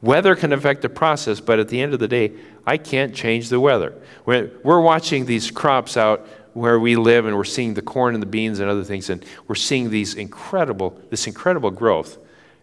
Weather 0.00 0.34
can 0.34 0.52
affect 0.52 0.82
the 0.82 0.88
process, 0.88 1.40
but 1.40 1.58
at 1.58 1.68
the 1.68 1.80
end 1.80 1.94
of 1.94 2.00
the 2.00 2.08
day, 2.08 2.32
I 2.66 2.76
can't 2.76 3.14
change 3.14 3.48
the 3.48 3.60
weather. 3.60 3.94
We're, 4.24 4.80
watching 4.80 5.26
these 5.26 5.50
crops 5.50 5.96
out 5.96 6.26
where 6.54 6.78
we 6.78 6.96
live, 6.96 7.26
and 7.26 7.36
we're 7.36 7.44
seeing 7.44 7.74
the 7.74 7.82
corn 7.82 8.14
and 8.14 8.22
the 8.22 8.26
beans 8.26 8.60
and 8.60 8.70
other 8.70 8.84
things, 8.84 9.10
and 9.10 9.24
we're 9.48 9.54
seeing 9.54 9.90
these 9.90 10.14
incredible, 10.14 11.00
this 11.10 11.26
incredible 11.26 11.70
growth 11.70 12.18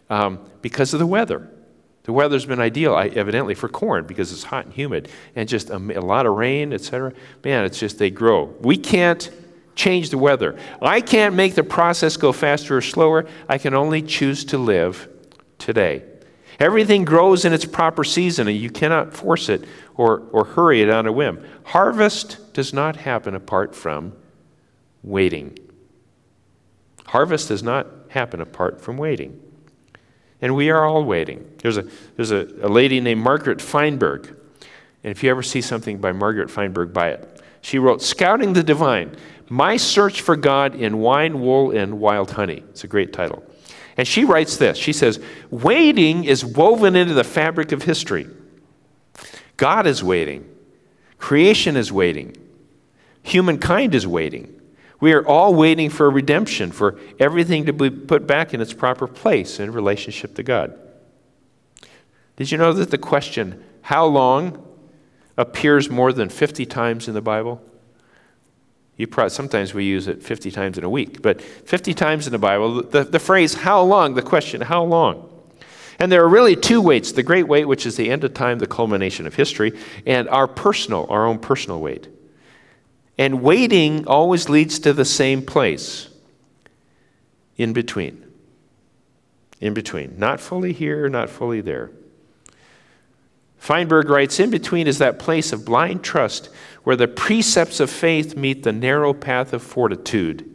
um, 0.10 0.40
because 0.62 0.94
of 0.94 1.00
the 1.00 1.08
weather. 1.08 1.50
The 2.04 2.14
weather's 2.14 2.46
been 2.46 2.60
ideal, 2.60 2.98
evidently, 2.98 3.56
for 3.56 3.68
corn 3.68 4.06
because 4.06 4.32
it's 4.32 4.44
hot 4.44 4.66
and 4.66 4.74
humid 4.74 5.10
and 5.36 5.48
just 5.48 5.70
a, 5.70 5.76
a 5.76 6.02
lot 6.02 6.26
of 6.26 6.36
rain, 6.36 6.74
etc. 6.74 7.14
Man, 7.44 7.66
it's 7.66 7.80
just 7.80 8.00
they 8.00 8.10
grow. 8.10 8.46
We 8.62 8.78
can't 8.78 9.30
change 9.76 10.10
the 10.10 10.18
weather. 10.18 10.58
I 10.82 11.02
can't 11.02 11.36
make 11.36 11.56
the 11.56 11.64
process 11.64 12.18
go 12.18 12.32
faster 12.32 12.78
or 12.78 12.82
slower. 12.82 13.28
I 13.48 13.58
can 13.58 13.74
only 13.74 14.02
choose 14.02 14.44
to 14.46 14.58
live 14.58 15.08
today. 15.58 16.04
Everything 16.60 17.06
grows 17.06 17.46
in 17.46 17.54
its 17.54 17.64
proper 17.64 18.04
season, 18.04 18.48
and 18.48 18.58
you 18.58 18.70
cannot 18.70 19.14
force 19.14 19.48
it 19.48 19.64
or, 19.96 20.24
or 20.32 20.44
hurry 20.44 20.82
it 20.82 20.90
on 20.90 21.08
a 21.08 21.12
whim. 21.12 21.44
Harvest 21.64 22.54
does 22.54 22.74
not 22.74 22.98
happen 22.98 23.34
apart 23.34 23.74
from 23.74 24.14
waiting. 25.02 25.58
Harvest 27.06 27.48
does 27.48 27.64
not 27.64 27.88
happen 28.10 28.42
apart 28.42 28.82
from 28.82 28.98
waiting. 28.98 29.40
And 30.42 30.56
we 30.56 30.70
are 30.70 30.86
all 30.86 31.04
waiting. 31.04 31.50
There's 31.60 31.78
a, 31.78 31.88
there's 32.16 32.32
a, 32.32 32.48
a 32.62 32.68
lady 32.68 33.00
named 33.00 33.22
Margaret 33.22 33.62
Feinberg. 33.62 34.28
And 35.04 35.12
if 35.12 35.24
you 35.24 35.30
ever 35.30 35.44
see 35.44 35.62
something 35.62 36.00
by 36.00 36.12
Margaret 36.12 36.52
Feinberg, 36.52 36.94
buy 36.94 37.10
it. 37.10 37.42
She 37.62 37.80
wrote, 37.80 38.02
Scouting 38.02 38.54
the 38.54 38.64
Divine 38.64 39.16
My 39.50 39.78
Search 39.78 40.22
for 40.22 40.36
God 40.36 40.76
in 40.76 41.00
Wine, 41.00 41.42
Wool, 41.42 41.72
and 41.72 42.00
Wild 42.00 42.32
Honey. 42.32 42.64
It's 42.70 42.84
a 42.84 42.88
great 42.88 43.14
title. 43.14 43.44
And 43.98 44.08
she 44.08 44.24
writes 44.24 44.58
this 44.58 44.78
She 44.78 44.94
says, 44.94 45.20
Waiting 45.50 46.24
is 46.24 46.46
woven 46.46 46.96
into 46.96 47.14
the 47.14 47.24
fabric 47.24 47.72
of 47.72 47.84
history. 47.84 48.28
God 49.58 49.86
is 49.86 50.04
waiting, 50.04 50.50
creation 51.18 51.76
is 51.76 51.92
waiting, 51.92 52.36
humankind 53.24 53.94
is 53.94 54.08
waiting. 54.08 54.56
We 55.02 55.14
are 55.14 55.26
all 55.26 55.56
waiting 55.56 55.90
for 55.90 56.10
redemption, 56.10 56.72
for 56.72 57.00
everything 57.20 57.66
to 57.68 57.74
be 57.74 57.90
put 57.90 58.28
back 58.28 58.54
in 58.54 58.60
its 58.60 58.74
proper 58.74 59.08
place 59.08 59.60
in 59.60 59.72
relationship 59.72 60.36
to 60.36 60.44
God. 60.44 60.78
Did 62.36 62.52
you 62.52 62.58
know 62.58 62.74
that 62.74 62.92
the 62.92 62.98
question, 62.98 63.64
how 63.82 64.06
long, 64.06 64.66
appears 65.38 65.90
more 65.90 66.12
than 66.12 66.28
50 66.28 66.66
times 66.66 67.08
in 67.08 67.14
the 67.14 67.22
Bible? 67.22 67.62
You 69.00 69.08
probably, 69.08 69.30
sometimes 69.30 69.74
we 69.74 69.86
use 69.86 70.10
it 70.10 70.22
50 70.22 70.52
times 70.52 70.78
in 70.78 70.84
a 70.84 70.90
week, 70.90 71.22
but 71.22 71.42
50 71.42 71.94
times 71.94 72.28
in 72.28 72.34
the 72.34 72.38
Bible, 72.38 72.84
the, 72.84 73.06
the 73.06 73.18
phrase 73.18 73.54
how 73.54 73.82
long, 73.82 74.14
the 74.14 74.22
question, 74.22 74.60
how 74.60 74.84
long? 74.84 75.30
And 76.00 76.12
there 76.12 76.22
are 76.22 76.28
really 76.28 76.58
two 76.58 76.82
waits 76.82 77.14
the 77.14 77.24
great 77.24 77.48
wait, 77.48 77.64
which 77.64 77.86
is 77.86 77.96
the 77.96 78.10
end 78.10 78.26
of 78.26 78.34
time, 78.34 78.60
the 78.60 78.68
culmination 78.68 79.26
of 79.26 79.36
history, 79.36 79.72
and 80.06 80.28
our 80.28 80.50
personal, 80.50 81.08
our 81.10 81.26
own 81.26 81.40
personal 81.40 81.80
wait. 81.80 82.10
And 83.18 83.42
waiting 83.42 84.06
always 84.06 84.50
leads 84.50 84.80
to 84.80 84.92
the 84.92 85.06
same 85.06 85.46
place 85.46 86.10
in 87.56 87.72
between. 87.72 88.26
In 89.62 89.74
between. 89.74 90.20
Not 90.20 90.42
fully 90.42 90.74
here, 90.74 91.08
not 91.08 91.30
fully 91.30 91.62
there. 91.62 91.90
Feinberg 93.60 94.10
writes 94.10 94.40
In 94.40 94.50
between 94.50 94.88
is 94.88 94.98
that 94.98 95.20
place 95.20 95.52
of 95.52 95.66
blind 95.66 96.04
trust 96.04 96.50
where 96.84 96.96
the 96.96 97.08
precepts 97.08 97.80
of 97.80 97.90
faith 97.90 98.36
meet 98.36 98.64
the 98.64 98.72
narrow 98.72 99.14
path 99.14 99.54
of 99.54 99.62
fortitude. 99.62 100.46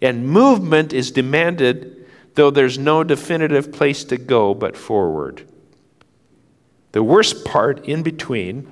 And 0.00 0.26
movement 0.26 0.92
is 0.92 1.10
demanded, 1.10 2.06
though 2.34 2.50
there's 2.50 2.78
no 2.78 3.02
definitive 3.02 3.72
place 3.72 4.04
to 4.04 4.16
go 4.16 4.54
but 4.54 4.76
forward. 4.76 5.46
The 6.92 7.02
worst 7.02 7.44
part 7.44 7.84
in 7.86 8.02
between 8.02 8.70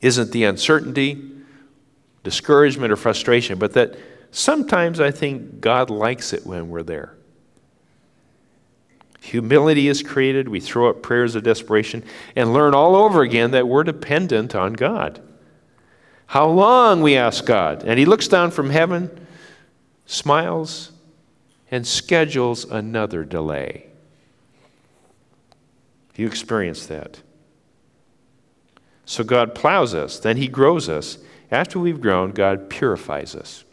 isn't 0.00 0.32
the 0.32 0.44
uncertainty 0.44 1.30
discouragement 2.22 2.92
or 2.92 2.96
frustration, 2.96 3.58
but 3.58 3.72
that 3.72 3.96
sometimes 4.30 5.00
I 5.00 5.10
think 5.10 5.60
God 5.60 5.90
likes 5.90 6.32
it 6.32 6.46
when 6.46 6.68
we're 6.68 6.82
there. 6.82 7.16
Humility 9.20 9.88
is 9.88 10.02
created. 10.02 10.48
We 10.48 10.60
throw 10.60 10.88
up 10.88 11.02
prayers 11.02 11.34
of 11.34 11.42
desperation 11.42 12.02
and 12.34 12.52
learn 12.52 12.74
all 12.74 12.96
over 12.96 13.22
again 13.22 13.50
that 13.50 13.68
we're 13.68 13.84
dependent 13.84 14.54
on 14.54 14.72
God. 14.72 15.20
How 16.26 16.46
long, 16.48 17.02
we 17.02 17.16
ask 17.16 17.44
God. 17.44 17.82
And 17.84 17.98
He 17.98 18.06
looks 18.06 18.28
down 18.28 18.50
from 18.50 18.70
heaven, 18.70 19.26
smiles, 20.06 20.92
and 21.70 21.86
schedules 21.86 22.64
another 22.64 23.24
delay. 23.24 23.86
You 26.16 26.26
experience 26.26 26.84
that. 26.86 27.20
So 29.06 29.24
God 29.24 29.54
plows 29.54 29.94
us, 29.94 30.18
then 30.18 30.36
He 30.36 30.48
grows 30.48 30.86
us, 30.86 31.16
after 31.50 31.78
we've 31.78 32.00
grown, 32.00 32.32
God 32.32 32.68
purifies 32.68 33.34
us. 33.34 33.64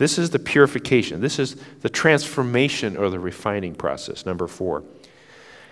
This 0.00 0.16
is 0.16 0.30
the 0.30 0.38
purification. 0.38 1.20
This 1.20 1.38
is 1.38 1.56
the 1.82 1.90
transformation 1.90 2.96
or 2.96 3.10
the 3.10 3.20
refining 3.20 3.74
process. 3.74 4.24
Number 4.24 4.46
four. 4.46 4.82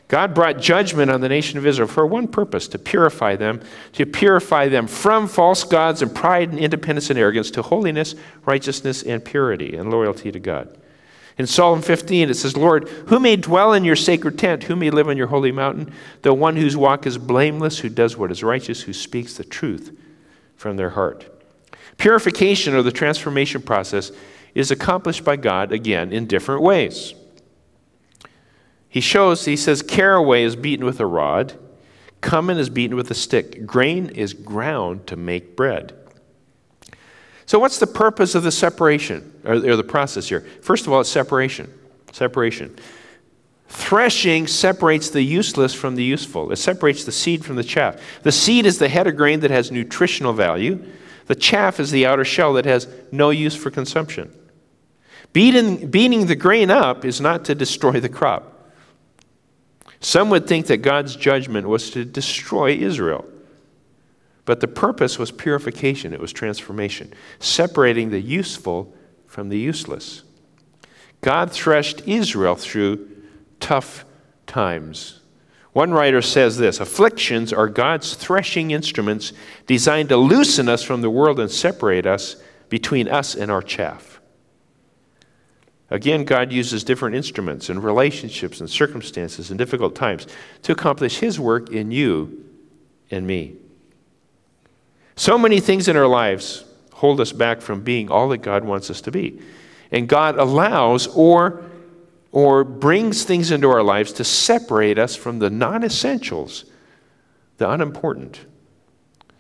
God 0.07 0.35
brought 0.35 0.59
judgment 0.59 1.11
on 1.11 1.23
the 1.23 1.31
nation 1.31 1.57
of 1.57 1.67
Israel 1.67 1.89
for 1.89 2.07
one 2.07 2.29
purpose 2.29 2.69
to 2.69 2.79
purify 2.79 3.37
them, 3.37 3.63
to 3.93 4.05
purify 4.05 4.69
them 4.69 4.87
from 4.87 5.29
false 5.29 5.65
gods 5.65 6.03
and 6.03 6.15
pride 6.15 6.51
and 6.51 6.59
independence 6.59 7.09
and 7.09 7.19
arrogance 7.19 7.51
to 7.53 7.63
holiness, 7.63 8.15
righteousness, 8.45 9.03
and 9.03 9.25
purity 9.25 9.75
and 9.75 9.91
loyalty 9.91 10.31
to 10.31 10.39
God. 10.39 10.77
In 11.39 11.47
Psalm 11.47 11.81
15, 11.81 12.29
it 12.29 12.35
says, 12.35 12.55
Lord, 12.55 12.87
who 13.07 13.19
may 13.19 13.37
dwell 13.37 13.73
in 13.73 13.83
your 13.83 13.97
sacred 13.97 14.39
tent? 14.39 14.65
Who 14.65 14.77
may 14.77 14.91
live 14.91 15.09
on 15.09 15.17
your 15.17 15.29
holy 15.29 15.53
mountain? 15.53 15.91
The 16.21 16.35
one 16.35 16.57
whose 16.57 16.77
walk 16.77 17.07
is 17.07 17.17
blameless, 17.17 17.79
who 17.79 17.89
does 17.89 18.15
what 18.15 18.31
is 18.31 18.45
righteous, 18.45 18.83
who 18.83 18.93
speaks 18.93 19.39
the 19.39 19.45
truth 19.45 19.99
from 20.55 20.77
their 20.77 20.91
heart. 20.91 21.38
Purification 21.99 22.75
or 22.75 22.83
the 22.83 22.93
transformation 22.93 23.61
process 23.61 24.11
is 24.55 24.71
accomplished 24.71 25.25
by 25.25 25.37
God, 25.37 25.73
again, 25.73 26.13
in 26.13 26.27
different 26.27 26.63
ways. 26.63 27.15
He 28.89 29.01
shows, 29.01 29.45
he 29.45 29.57
says, 29.57 29.83
caraway 29.83 30.45
is 30.45 30.57
beaten 30.57 30.87
with 30.87 31.01
a 31.01 31.07
rod, 31.07 31.59
cumin 32.23 32.57
is 32.57 32.71
beaten 32.71 32.97
with 32.97 33.11
a 33.11 33.15
stick, 33.15 33.67
grain 33.67 34.07
is 34.07 34.33
ground 34.33 35.07
to 35.09 35.17
make 35.17 35.55
bread. 35.57 35.95
So, 37.47 37.59
what's 37.59 37.79
the 37.79 37.87
purpose 37.87 38.35
of 38.35 38.43
the 38.43 38.53
separation 38.53 39.41
or, 39.45 39.55
or 39.55 39.77
the 39.77 39.85
process 39.85 40.29
here? 40.29 40.47
First 40.63 40.87
of 40.87 40.93
all, 40.93 41.01
it's 41.01 41.11
separation. 41.11 41.73
Separation. 42.13 42.77
Threshing 43.69 44.47
separates 44.47 45.11
the 45.11 45.23
useless 45.23 45.75
from 45.75 45.95
the 45.95 46.05
useful. 46.05 46.51
It 46.53 46.57
separates 46.57 47.05
the 47.05 47.13
seed 47.13 47.45
from 47.45 47.57
the 47.57 47.65
chaff. 47.65 48.01
The 48.23 48.33
seed 48.33 48.67
is 48.67 48.79
the 48.79 48.89
head 48.89 49.07
of 49.07 49.17
grain 49.17 49.41
that 49.41 49.51
has 49.51 49.71
nutritional 49.71 50.33
value. 50.33 50.85
The 51.29 51.35
chaff 51.35 51.79
is 51.79 51.91
the 51.91 52.07
outer 52.07 52.25
shell 52.25 52.55
that 52.55 52.65
has 52.65 52.89
no 53.13 53.31
use 53.31 53.55
for 53.55 53.71
consumption. 53.71 54.35
Beating, 55.35 55.91
beating 55.91 56.27
the 56.27 56.35
grain 56.35 56.71
up 56.71 57.05
is 57.05 57.21
not 57.21 57.45
to 57.45 57.55
destroy 57.55 58.01
the 58.01 58.09
crop. 58.09 58.73
Some 60.01 60.31
would 60.31 60.47
think 60.47 60.67
that 60.67 60.79
God's 60.79 61.17
judgment 61.17 61.69
was 61.69 61.91
to 61.91 62.05
destroy 62.05 62.73
Israel. 62.73 63.27
But 64.47 64.61
the 64.61 64.69
purpose 64.69 65.19
was 65.19 65.31
purification, 65.31 66.15
it 66.15 66.21
was 66.21 66.33
transformation, 66.33 67.13
separating 67.39 68.09
the 68.09 68.21
useful 68.21 68.95
from 69.27 69.51
the 69.51 69.59
useless. 69.59 70.23
God 71.21 71.53
threshed 71.53 72.03
Israel 72.07 72.55
through 72.55 73.07
tough 73.61 74.07
times. 74.47 75.18
One 75.79 75.93
writer 75.93 76.23
says 76.23 76.59
this 76.59 76.81
Afflictions 76.81 77.53
are 77.53 77.69
God's 77.69 78.15
threshing 78.15 78.73
instruments 78.73 79.33
designed 79.69 80.09
to 80.09 80.17
loosen 80.17 80.69
us 80.69 80.83
from 80.83 81.03
the 81.03 81.09
world 81.09 81.39
and 81.39 81.49
separate 81.49 82.05
us 82.05 82.35
between 82.69 83.07
us 83.07 83.37
and 83.37 83.49
our 83.49 83.63
chaff. 83.63 84.21
Again, 85.89 86.25
God 86.25 86.51
uses 86.51 86.83
different 86.83 87.15
instruments 87.15 87.69
and 87.69 87.85
relationships 87.85 88.59
and 88.59 88.69
circumstances 88.69 89.51
and 89.51 89.57
difficult 89.59 89.95
times 89.95 90.27
to 90.63 90.73
accomplish 90.73 91.21
His 91.21 91.39
work 91.39 91.71
in 91.71 91.93
you 91.93 92.45
and 93.13 93.25
me. 93.25 93.55
So 95.15 95.39
many 95.39 95.61
things 95.61 95.87
in 95.87 95.97
our 95.97 96.09
lives 96.09 96.65
hold 96.93 97.21
us 97.21 97.31
back 97.31 97.61
from 97.61 97.83
being 97.83 98.11
all 98.11 98.29
that 98.31 98.39
God 98.39 98.65
wants 98.65 98.91
us 98.91 99.01
to 99.03 99.13
be. 99.13 99.41
And 99.93 100.09
God 100.09 100.41
allows 100.41 101.07
or, 101.07 101.63
or 102.33 102.65
brings 102.65 103.25
things 103.25 103.51
into 103.51 103.71
our 103.71 103.83
lives 103.83 104.13
to 104.13 104.25
separate 104.25 104.99
us 104.99 105.17
from 105.17 105.39
the 105.39 105.51
non 105.51 105.83
essentials, 105.83 106.65
the 107.57 107.71
unimportant. 107.71 108.41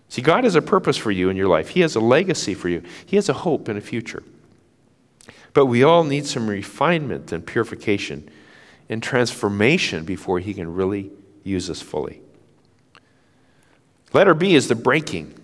See, 0.08 0.22
God 0.22 0.44
has 0.44 0.54
a 0.54 0.62
purpose 0.62 0.96
for 0.96 1.10
you 1.10 1.28
in 1.28 1.36
your 1.36 1.48
life, 1.48 1.70
He 1.70 1.80
has 1.80 1.94
a 1.94 2.00
legacy 2.00 2.54
for 2.54 2.68
you, 2.68 2.82
He 3.04 3.16
has 3.16 3.28
a 3.28 3.34
hope 3.34 3.68
and 3.68 3.78
a 3.78 3.82
future. 3.82 4.22
But 5.52 5.66
we 5.66 5.82
all 5.82 6.04
need 6.04 6.26
some 6.26 6.48
refinement 6.48 7.32
and 7.32 7.44
purification 7.44 8.28
and 8.88 9.02
transformation 9.02 10.04
before 10.04 10.38
He 10.38 10.54
can 10.54 10.72
really 10.74 11.10
use 11.44 11.68
us 11.68 11.82
fully. 11.82 12.22
Letter 14.12 14.34
B 14.34 14.54
is 14.54 14.68
the 14.68 14.74
breaking. 14.74 15.34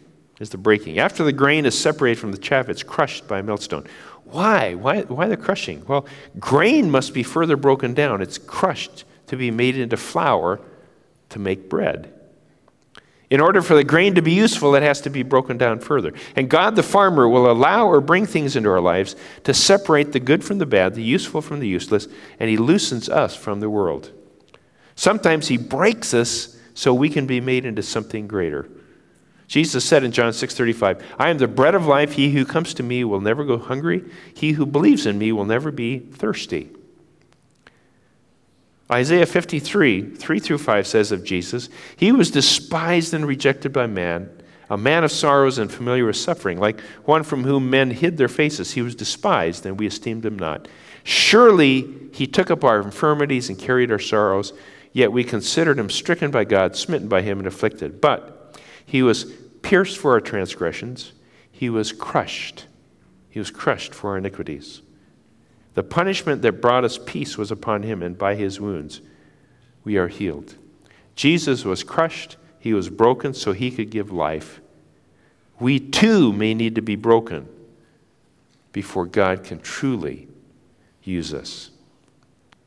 Is 0.41 0.51
the 0.51 0.59
breaking. 0.59 0.99
After 0.99 1.23
the 1.23 1.33
grain 1.33 1.65
is 1.65 1.79
separated 1.79 2.19
from 2.19 2.33
the 2.33 2.39
chaff, 2.39 2.69
it's 2.69 2.83
crushed 2.83 3.29
by 3.29 3.39
a 3.39 3.43
millstone. 3.43 3.87
Why? 4.25 4.75
Why, 4.75 5.03
why 5.03 5.29
the 5.29 5.37
crushing? 5.37 5.85
Well, 5.87 6.07
grain 6.39 6.91
must 6.91 7.15
be 7.15 7.23
further 7.23 7.57
broken 7.57 7.95
down. 7.95 8.23
It's 8.23 8.39
crushed 8.39 9.05
to 9.27 9.37
be 9.37 9.51
made 9.51 9.77
into 9.77 9.97
flour 9.97 10.61
to 11.31 11.39
make 11.39 11.69
bread. 11.69 12.13
In 13.31 13.41
order 13.41 13.63
for 13.63 13.75
the 13.75 13.85
grain 13.85 14.15
to 14.15 14.23
be 14.23 14.33
useful, 14.33 14.75
it 14.75 14.83
has 14.83 15.01
to 15.01 15.11
be 15.11 15.23
broken 15.23 15.59
down 15.59 15.81
further. 15.81 16.13
And 16.37 16.49
God 16.49 16.77
the 16.77 16.83
farmer 16.83 17.29
will 17.29 17.51
allow 17.51 17.87
or 17.87 18.01
bring 18.01 18.27
things 18.27 18.55
into 18.55 18.69
our 18.69 18.81
lives 18.81 19.17
to 19.45 19.55
separate 19.55 20.13
the 20.13 20.21
good 20.21 20.45
from 20.45 20.59
the 20.59 20.67
bad, 20.67 20.95
the 20.95 21.03
useful 21.03 21.41
from 21.41 21.61
the 21.61 21.69
useless, 21.69 22.07
and 22.39 22.51
He 22.51 22.57
loosens 22.57 23.09
us 23.09 23.35
from 23.35 23.61
the 23.61 23.71
world. 23.71 24.13
Sometimes 24.95 25.49
He 25.49 25.57
breaks 25.57 26.15
us 26.15 26.57
so 26.75 26.93
we 26.93 27.09
can 27.09 27.27
be 27.27 27.41
made 27.41 27.65
into 27.65 27.83
something 27.83 28.29
greater. 28.29 28.69
Jesus 29.47 29.85
said 29.85 30.05
in 30.05 30.13
John 30.13 30.33
6:35, 30.33 31.03
"I 31.19 31.31
am 31.31 31.39
the 31.39 31.49
bread 31.49 31.75
of 31.75 31.87
life. 31.87 32.13
He 32.13 32.31
who 32.31 32.45
comes 32.45 32.75
to 32.75 32.83
me 32.83 33.05
will 33.05 33.21
never 33.21 33.45
go 33.45 33.59
hungry. 33.59 34.05
He 34.33 34.53
who 34.53 34.67
believes 34.67 35.07
in 35.07 35.19
me 35.19 35.33
will 35.33 35.45
never 35.45 35.71
be 35.71 35.99
thirsty." 35.99 36.71
Isaiah 38.91 39.27
53, 39.27 40.03
3 40.03 40.39
through 40.39 40.59
5 40.59 40.87
says 40.87 41.11
of 41.11 41.25
Jesus, 41.25 41.69
He 41.97 42.13
was 42.13 42.31
despised 42.31 43.15
and 43.15 43.27
rejected 43.27 43.73
by 43.73 43.87
man, 43.87 44.29
a 44.69 44.77
man 44.77 45.05
of 45.05 45.11
sorrows 45.11 45.59
and 45.59 45.73
familiar 45.73 46.05
with 46.05 46.17
suffering, 46.17 46.59
like 46.59 46.81
one 47.05 47.23
from 47.23 47.45
whom 47.45 47.71
men 47.71 47.91
hid 47.91 48.19
their 48.19 48.29
faces. 48.29 48.73
He 48.73 48.83
was 48.83 48.95
despised, 48.95 49.65
and 49.65 49.79
we 49.79 49.87
esteemed 49.87 50.25
him 50.25 50.39
not. 50.39 50.69
Surely 51.03 51.87
he 52.13 52.27
took 52.27 52.51
up 52.51 52.65
our 52.65 52.81
infirmities 52.81 53.49
and 53.49 53.59
carried 53.59 53.91
our 53.91 53.99
sorrows, 53.99 54.53
yet 54.93 55.13
we 55.13 55.25
considered 55.25 55.79
him 55.79 55.91
stricken 55.91 56.31
by 56.31 56.45
God, 56.45 56.77
smitten 56.77 57.09
by 57.09 57.23
him, 57.23 57.39
and 57.39 57.47
afflicted. 57.47 58.01
But 58.01 58.34
he 58.87 59.03
was 59.03 59.33
pierced 59.63 59.99
for 59.99 60.13
our 60.13 60.21
transgressions, 60.21 61.13
he 61.51 61.71
was 61.71 61.93
crushed. 61.93 62.67
He 63.31 63.39
was 63.39 63.51
crushed 63.51 63.95
for 63.95 64.11
our 64.11 64.19
iniquities. 64.19 64.83
The 65.75 65.83
punishment 65.83 66.43
that 66.43 66.61
brought 66.61 66.85
us 66.85 66.99
peace 67.05 67.37
was 67.37 67.51
upon 67.51 67.83
him, 67.83 68.03
and 68.03 68.17
by 68.17 68.37
his 68.37 68.61
wounds 68.61 69.01
we 69.83 69.97
are 69.97 70.09
healed. 70.09 70.55
Jesus 71.17 71.65
was 71.65 71.83
crushed, 71.83 72.37
he 72.59 72.73
was 72.73 72.89
broken 72.89 73.35
so 73.35 73.53
he 73.53 73.71
could 73.71 73.91
give 73.91 74.13
life. 74.13 74.61
We 75.61 75.79
too 75.79 76.33
may 76.33 76.55
need 76.55 76.75
to 76.77 76.83
be 76.83 76.97
broken 76.97 77.49
before 78.73 79.07
God 79.07 79.45
can 79.45 79.61
truly 79.61 80.29
use 81.03 81.35
us. 81.35 81.71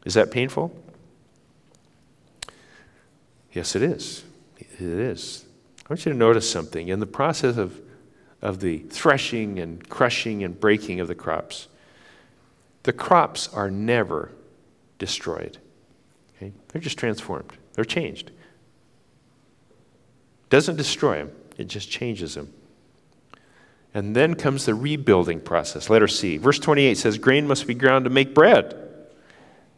Is 0.06 0.14
that 0.14 0.32
painful? 0.32 0.74
Yes, 3.52 3.76
it 3.76 3.82
is. 3.82 4.24
It 4.58 4.82
is. 4.82 5.47
I 5.88 5.94
want 5.94 6.06
you 6.06 6.12
to 6.12 6.18
notice 6.18 6.50
something. 6.50 6.90
In 6.90 7.00
the 7.00 7.08
process 7.08 7.56
of, 7.56 7.80
of 8.42 8.60
the 8.60 8.80
threshing 8.80 9.58
and 9.60 9.88
crushing 9.88 10.44
and 10.44 10.60
breaking 10.60 11.00
of 11.00 11.08
the 11.08 11.16
crops, 11.16 11.70
the 12.84 12.92
crops 12.92 13.48
are 13.54 13.72
never 13.72 14.32
destroyed. 15.00 15.60
Okay? 16.36 16.52
They're 16.68 16.82
just 16.82 16.98
transformed, 16.98 17.54
they're 17.74 17.86
changed. 17.86 18.32
Doesn't 20.50 20.76
destroy 20.76 21.20
them, 21.20 21.32
it 21.58 21.66
just 21.66 21.90
changes 21.90 22.36
them. 22.36 22.54
And 23.94 24.14
then 24.14 24.36
comes 24.36 24.66
the 24.66 24.76
rebuilding 24.76 25.40
process. 25.40 25.90
Letter 25.90 26.08
C. 26.08 26.38
Verse 26.38 26.60
28 26.60 26.98
says, 26.98 27.18
Grain 27.18 27.48
must 27.48 27.66
be 27.66 27.74
ground 27.74 28.04
to 28.04 28.12
make 28.12 28.36
bread. 28.36 28.87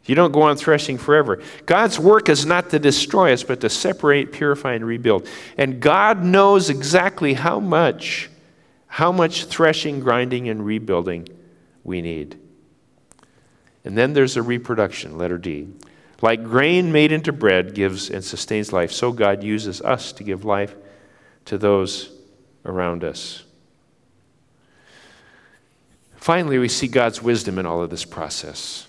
You 0.06 0.14
don't 0.14 0.32
go 0.32 0.42
on 0.42 0.56
threshing 0.56 0.98
forever. 0.98 1.42
God's 1.66 1.98
work 1.98 2.28
is 2.28 2.46
not 2.46 2.70
to 2.70 2.78
destroy 2.78 3.32
us, 3.32 3.42
but 3.42 3.60
to 3.60 3.68
separate, 3.68 4.32
purify, 4.32 4.74
and 4.74 4.84
rebuild. 4.84 5.28
And 5.58 5.80
God 5.80 6.24
knows 6.24 6.70
exactly 6.70 7.34
how 7.34 7.60
much, 7.60 8.30
how 8.86 9.12
much 9.12 9.44
threshing, 9.44 10.00
grinding, 10.00 10.48
and 10.48 10.64
rebuilding 10.64 11.28
we 11.84 12.00
need. 12.00 12.38
And 13.84 13.96
then 13.96 14.12
there's 14.12 14.36
a 14.36 14.42
reproduction, 14.42 15.16
letter 15.18 15.38
D. 15.38 15.68
Like 16.22 16.44
grain 16.44 16.92
made 16.92 17.12
into 17.12 17.32
bread 17.32 17.74
gives 17.74 18.10
and 18.10 18.24
sustains 18.24 18.72
life, 18.72 18.92
so 18.92 19.12
God 19.12 19.42
uses 19.42 19.80
us 19.80 20.12
to 20.12 20.24
give 20.24 20.44
life 20.44 20.74
to 21.46 21.56
those 21.56 22.10
around 22.64 23.04
us. 23.04 23.44
Finally, 26.16 26.58
we 26.58 26.68
see 26.68 26.86
God's 26.86 27.22
wisdom 27.22 27.58
in 27.58 27.64
all 27.64 27.82
of 27.82 27.88
this 27.88 28.04
process. 28.04 28.86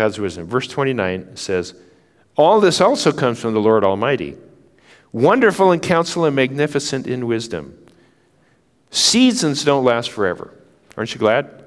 God's 0.00 0.18
wisdom. 0.18 0.46
Verse 0.46 0.66
29 0.66 1.36
says, 1.36 1.74
All 2.34 2.58
this 2.58 2.80
also 2.80 3.12
comes 3.12 3.38
from 3.38 3.52
the 3.52 3.60
Lord 3.60 3.84
Almighty, 3.84 4.34
wonderful 5.12 5.72
in 5.72 5.80
counsel 5.80 6.24
and 6.24 6.34
magnificent 6.34 7.06
in 7.06 7.26
wisdom. 7.26 7.76
Seasons 8.90 9.62
don't 9.62 9.84
last 9.84 10.08
forever. 10.08 10.54
Aren't 10.96 11.12
you 11.12 11.18
glad? 11.18 11.66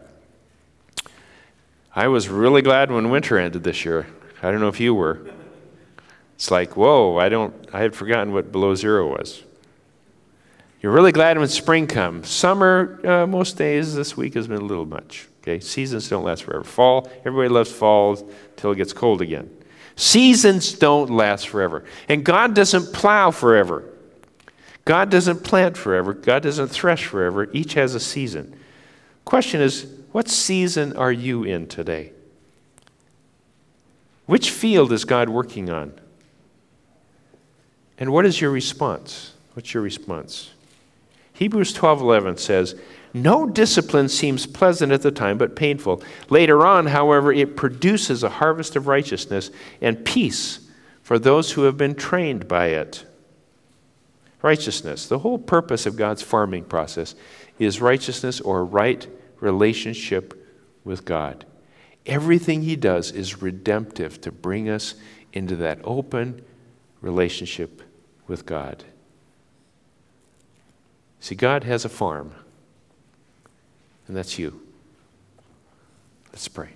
I 1.95 2.07
was 2.07 2.27
really 2.27 2.63
glad 2.63 2.91
when 2.91 3.11
winter 3.11 3.37
ended 3.37 3.63
this 3.63 3.85
year. 3.85 4.07
I 4.41 4.49
don't 4.49 4.61
know 4.61 4.67
if 4.67 4.79
you 4.79 4.95
were. 4.95 5.21
It's 6.33 6.49
like, 6.49 6.75
whoa, 6.75 7.17
I 7.19 7.29
don't 7.29 7.53
I 7.71 7.81
had 7.81 7.93
forgotten 7.93 8.33
what 8.33 8.51
below 8.51 8.73
zero 8.73 9.11
was. 9.11 9.43
You're 10.81 10.91
really 10.91 11.11
glad 11.11 11.37
when 11.37 11.47
spring 11.49 11.85
comes. 11.85 12.29
Summer, 12.29 12.99
uh, 13.05 13.27
most 13.27 13.57
days 13.57 13.93
this 13.93 14.17
week 14.17 14.33
has 14.33 14.47
been 14.47 14.57
a 14.57 14.65
little 14.65 14.87
much. 14.87 15.27
Okay, 15.43 15.59
seasons 15.59 16.07
don't 16.07 16.23
last 16.23 16.43
forever. 16.43 16.63
Fall, 16.63 17.11
everybody 17.25 17.49
loves 17.49 17.69
fall 17.69 18.15
till 18.55 18.71
it 18.71 18.77
gets 18.77 18.93
cold 18.93 19.21
again. 19.21 19.49
Seasons 19.97 20.71
don't 20.71 21.09
last 21.09 21.49
forever. 21.49 21.83
And 22.07 22.23
God 22.23 22.55
doesn't 22.55 22.93
plow 22.93 23.29
forever. 23.29 23.83
God 24.85 25.09
doesn't 25.09 25.43
plant 25.43 25.75
forever. 25.75 26.13
God 26.13 26.43
doesn't 26.43 26.69
thresh 26.69 27.05
forever. 27.05 27.49
Each 27.51 27.73
has 27.73 27.93
a 27.93 27.99
season. 27.99 28.55
Question 29.25 29.59
is, 29.59 29.85
what 30.13 30.29
season 30.29 30.95
are 30.95 31.11
you 31.11 31.43
in 31.43 31.67
today? 31.67 32.13
Which 34.25 34.49
field 34.49 34.93
is 34.93 35.03
God 35.03 35.27
working 35.27 35.69
on? 35.69 35.93
And 37.97 38.13
what 38.13 38.25
is 38.25 38.39
your 38.39 38.51
response? 38.51 39.33
What's 39.53 39.73
your 39.73 39.83
response? 39.83 40.51
Hebrews 41.33 41.73
12:11 41.73 42.39
says, 42.39 42.75
"No 43.13 43.45
discipline 43.45 44.09
seems 44.09 44.47
pleasant 44.47 44.91
at 44.91 45.03
the 45.03 45.11
time 45.11 45.37
but 45.37 45.55
painful. 45.55 46.01
Later 46.29 46.65
on, 46.65 46.87
however, 46.87 47.31
it 47.31 47.55
produces 47.55 48.23
a 48.23 48.29
harvest 48.29 48.75
of 48.75 48.87
righteousness 48.87 49.51
and 49.81 50.03
peace 50.03 50.59
for 51.03 51.19
those 51.19 51.51
who 51.51 51.63
have 51.63 51.77
been 51.77 51.95
trained 51.95 52.47
by 52.47 52.67
it." 52.67 53.05
Righteousness. 54.41 55.07
The 55.07 55.19
whole 55.19 55.37
purpose 55.37 55.85
of 55.85 55.95
God's 55.95 56.21
farming 56.21 56.65
process 56.65 57.15
is 57.59 57.79
righteousness 57.79 58.41
or 58.41 58.65
right 58.65 59.07
relationship 59.39 60.33
with 60.83 61.05
God. 61.05 61.45
Everything 62.05 62.63
He 62.63 62.75
does 62.75 63.11
is 63.11 63.41
redemptive 63.41 64.19
to 64.21 64.31
bring 64.31 64.67
us 64.67 64.95
into 65.31 65.55
that 65.57 65.79
open 65.83 66.41
relationship 67.01 67.81
with 68.27 68.45
God. 68.45 68.83
See, 71.19 71.35
God 71.35 71.63
has 71.63 71.85
a 71.85 71.89
farm, 71.89 72.33
and 74.07 74.15
that's 74.15 74.37
you. 74.37 74.61
Let's 76.31 76.47
pray. 76.47 76.69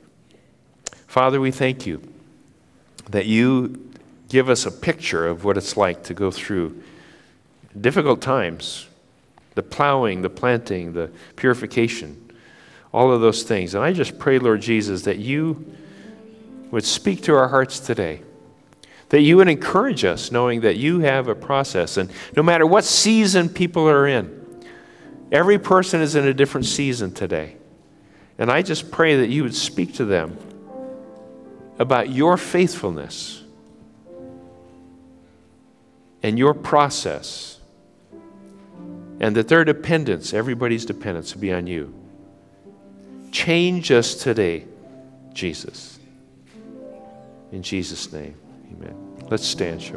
Father, 1.08 1.40
we 1.40 1.52
thank 1.52 1.86
you 1.86 2.02
that 3.10 3.26
you 3.26 3.92
give 4.30 4.50
us 4.50 4.66
a 4.66 4.72
picture 4.72 5.28
of 5.28 5.44
what 5.44 5.58
it's 5.58 5.78
like 5.78 6.04
to 6.04 6.14
go 6.14 6.32
through 6.32 6.84
difficult 7.80 8.22
times 8.22 8.88
the 9.56 9.64
plowing, 9.64 10.22
the 10.22 10.30
planting, 10.30 10.94
the 10.94 11.10
purification 11.36 12.28
all 12.94 13.12
of 13.12 13.22
those 13.22 13.44
things. 13.44 13.76
And 13.76 13.84
I 13.84 13.94
just 13.94 14.18
pray, 14.18 14.40
Lord 14.40 14.62
Jesus, 14.62 15.04
that 15.04 15.18
you 15.18 15.66
would 16.72 16.86
speak 16.86 17.22
to 17.24 17.36
our 17.36 17.48
hearts 17.48 17.80
today. 17.80 18.22
That 19.10 19.22
you 19.22 19.38
would 19.38 19.48
encourage 19.48 20.04
us, 20.04 20.32
knowing 20.32 20.62
that 20.62 20.78
you 20.78 21.00
have 21.00 21.28
a 21.28 21.36
process. 21.36 21.98
And 21.98 22.10
no 22.36 22.44
matter 22.44 22.66
what 22.66 22.84
season 22.84 23.50
people 23.50 23.88
are 23.88 24.08
in, 24.08 24.37
every 25.32 25.60
person 25.60 26.02
is 26.02 26.16
in 26.16 26.28
a 26.28 26.34
different 26.34 26.66
season 26.66 27.14
today. 27.14 27.56
And 28.38 28.52
I 28.52 28.62
just 28.62 28.92
pray 28.92 29.18
that 29.18 29.30
you 29.30 29.44
would 29.44 29.56
speak 29.56 29.96
to 29.96 30.06
them 30.06 30.38
about 31.80 32.10
your 32.10 32.38
faithfulness 32.38 33.44
and 36.24 36.38
your 36.38 36.54
process, 36.54 37.60
and 39.20 39.36
that 39.36 39.48
their 39.48 39.64
dependence, 39.64 40.34
everybody's 40.34 40.86
dependence, 40.86 41.34
will 41.34 41.42
be 41.42 41.54
on 41.54 41.68
you. 41.68 41.94
Change 43.32 43.92
us 43.92 44.16
today, 44.16 44.66
Jesus. 45.34 46.00
In 47.52 47.62
Jesus' 47.62 48.12
name, 48.12 48.36
amen. 48.74 48.96
Let's 49.30 49.46
stand, 49.46 49.82
shall 49.82 49.96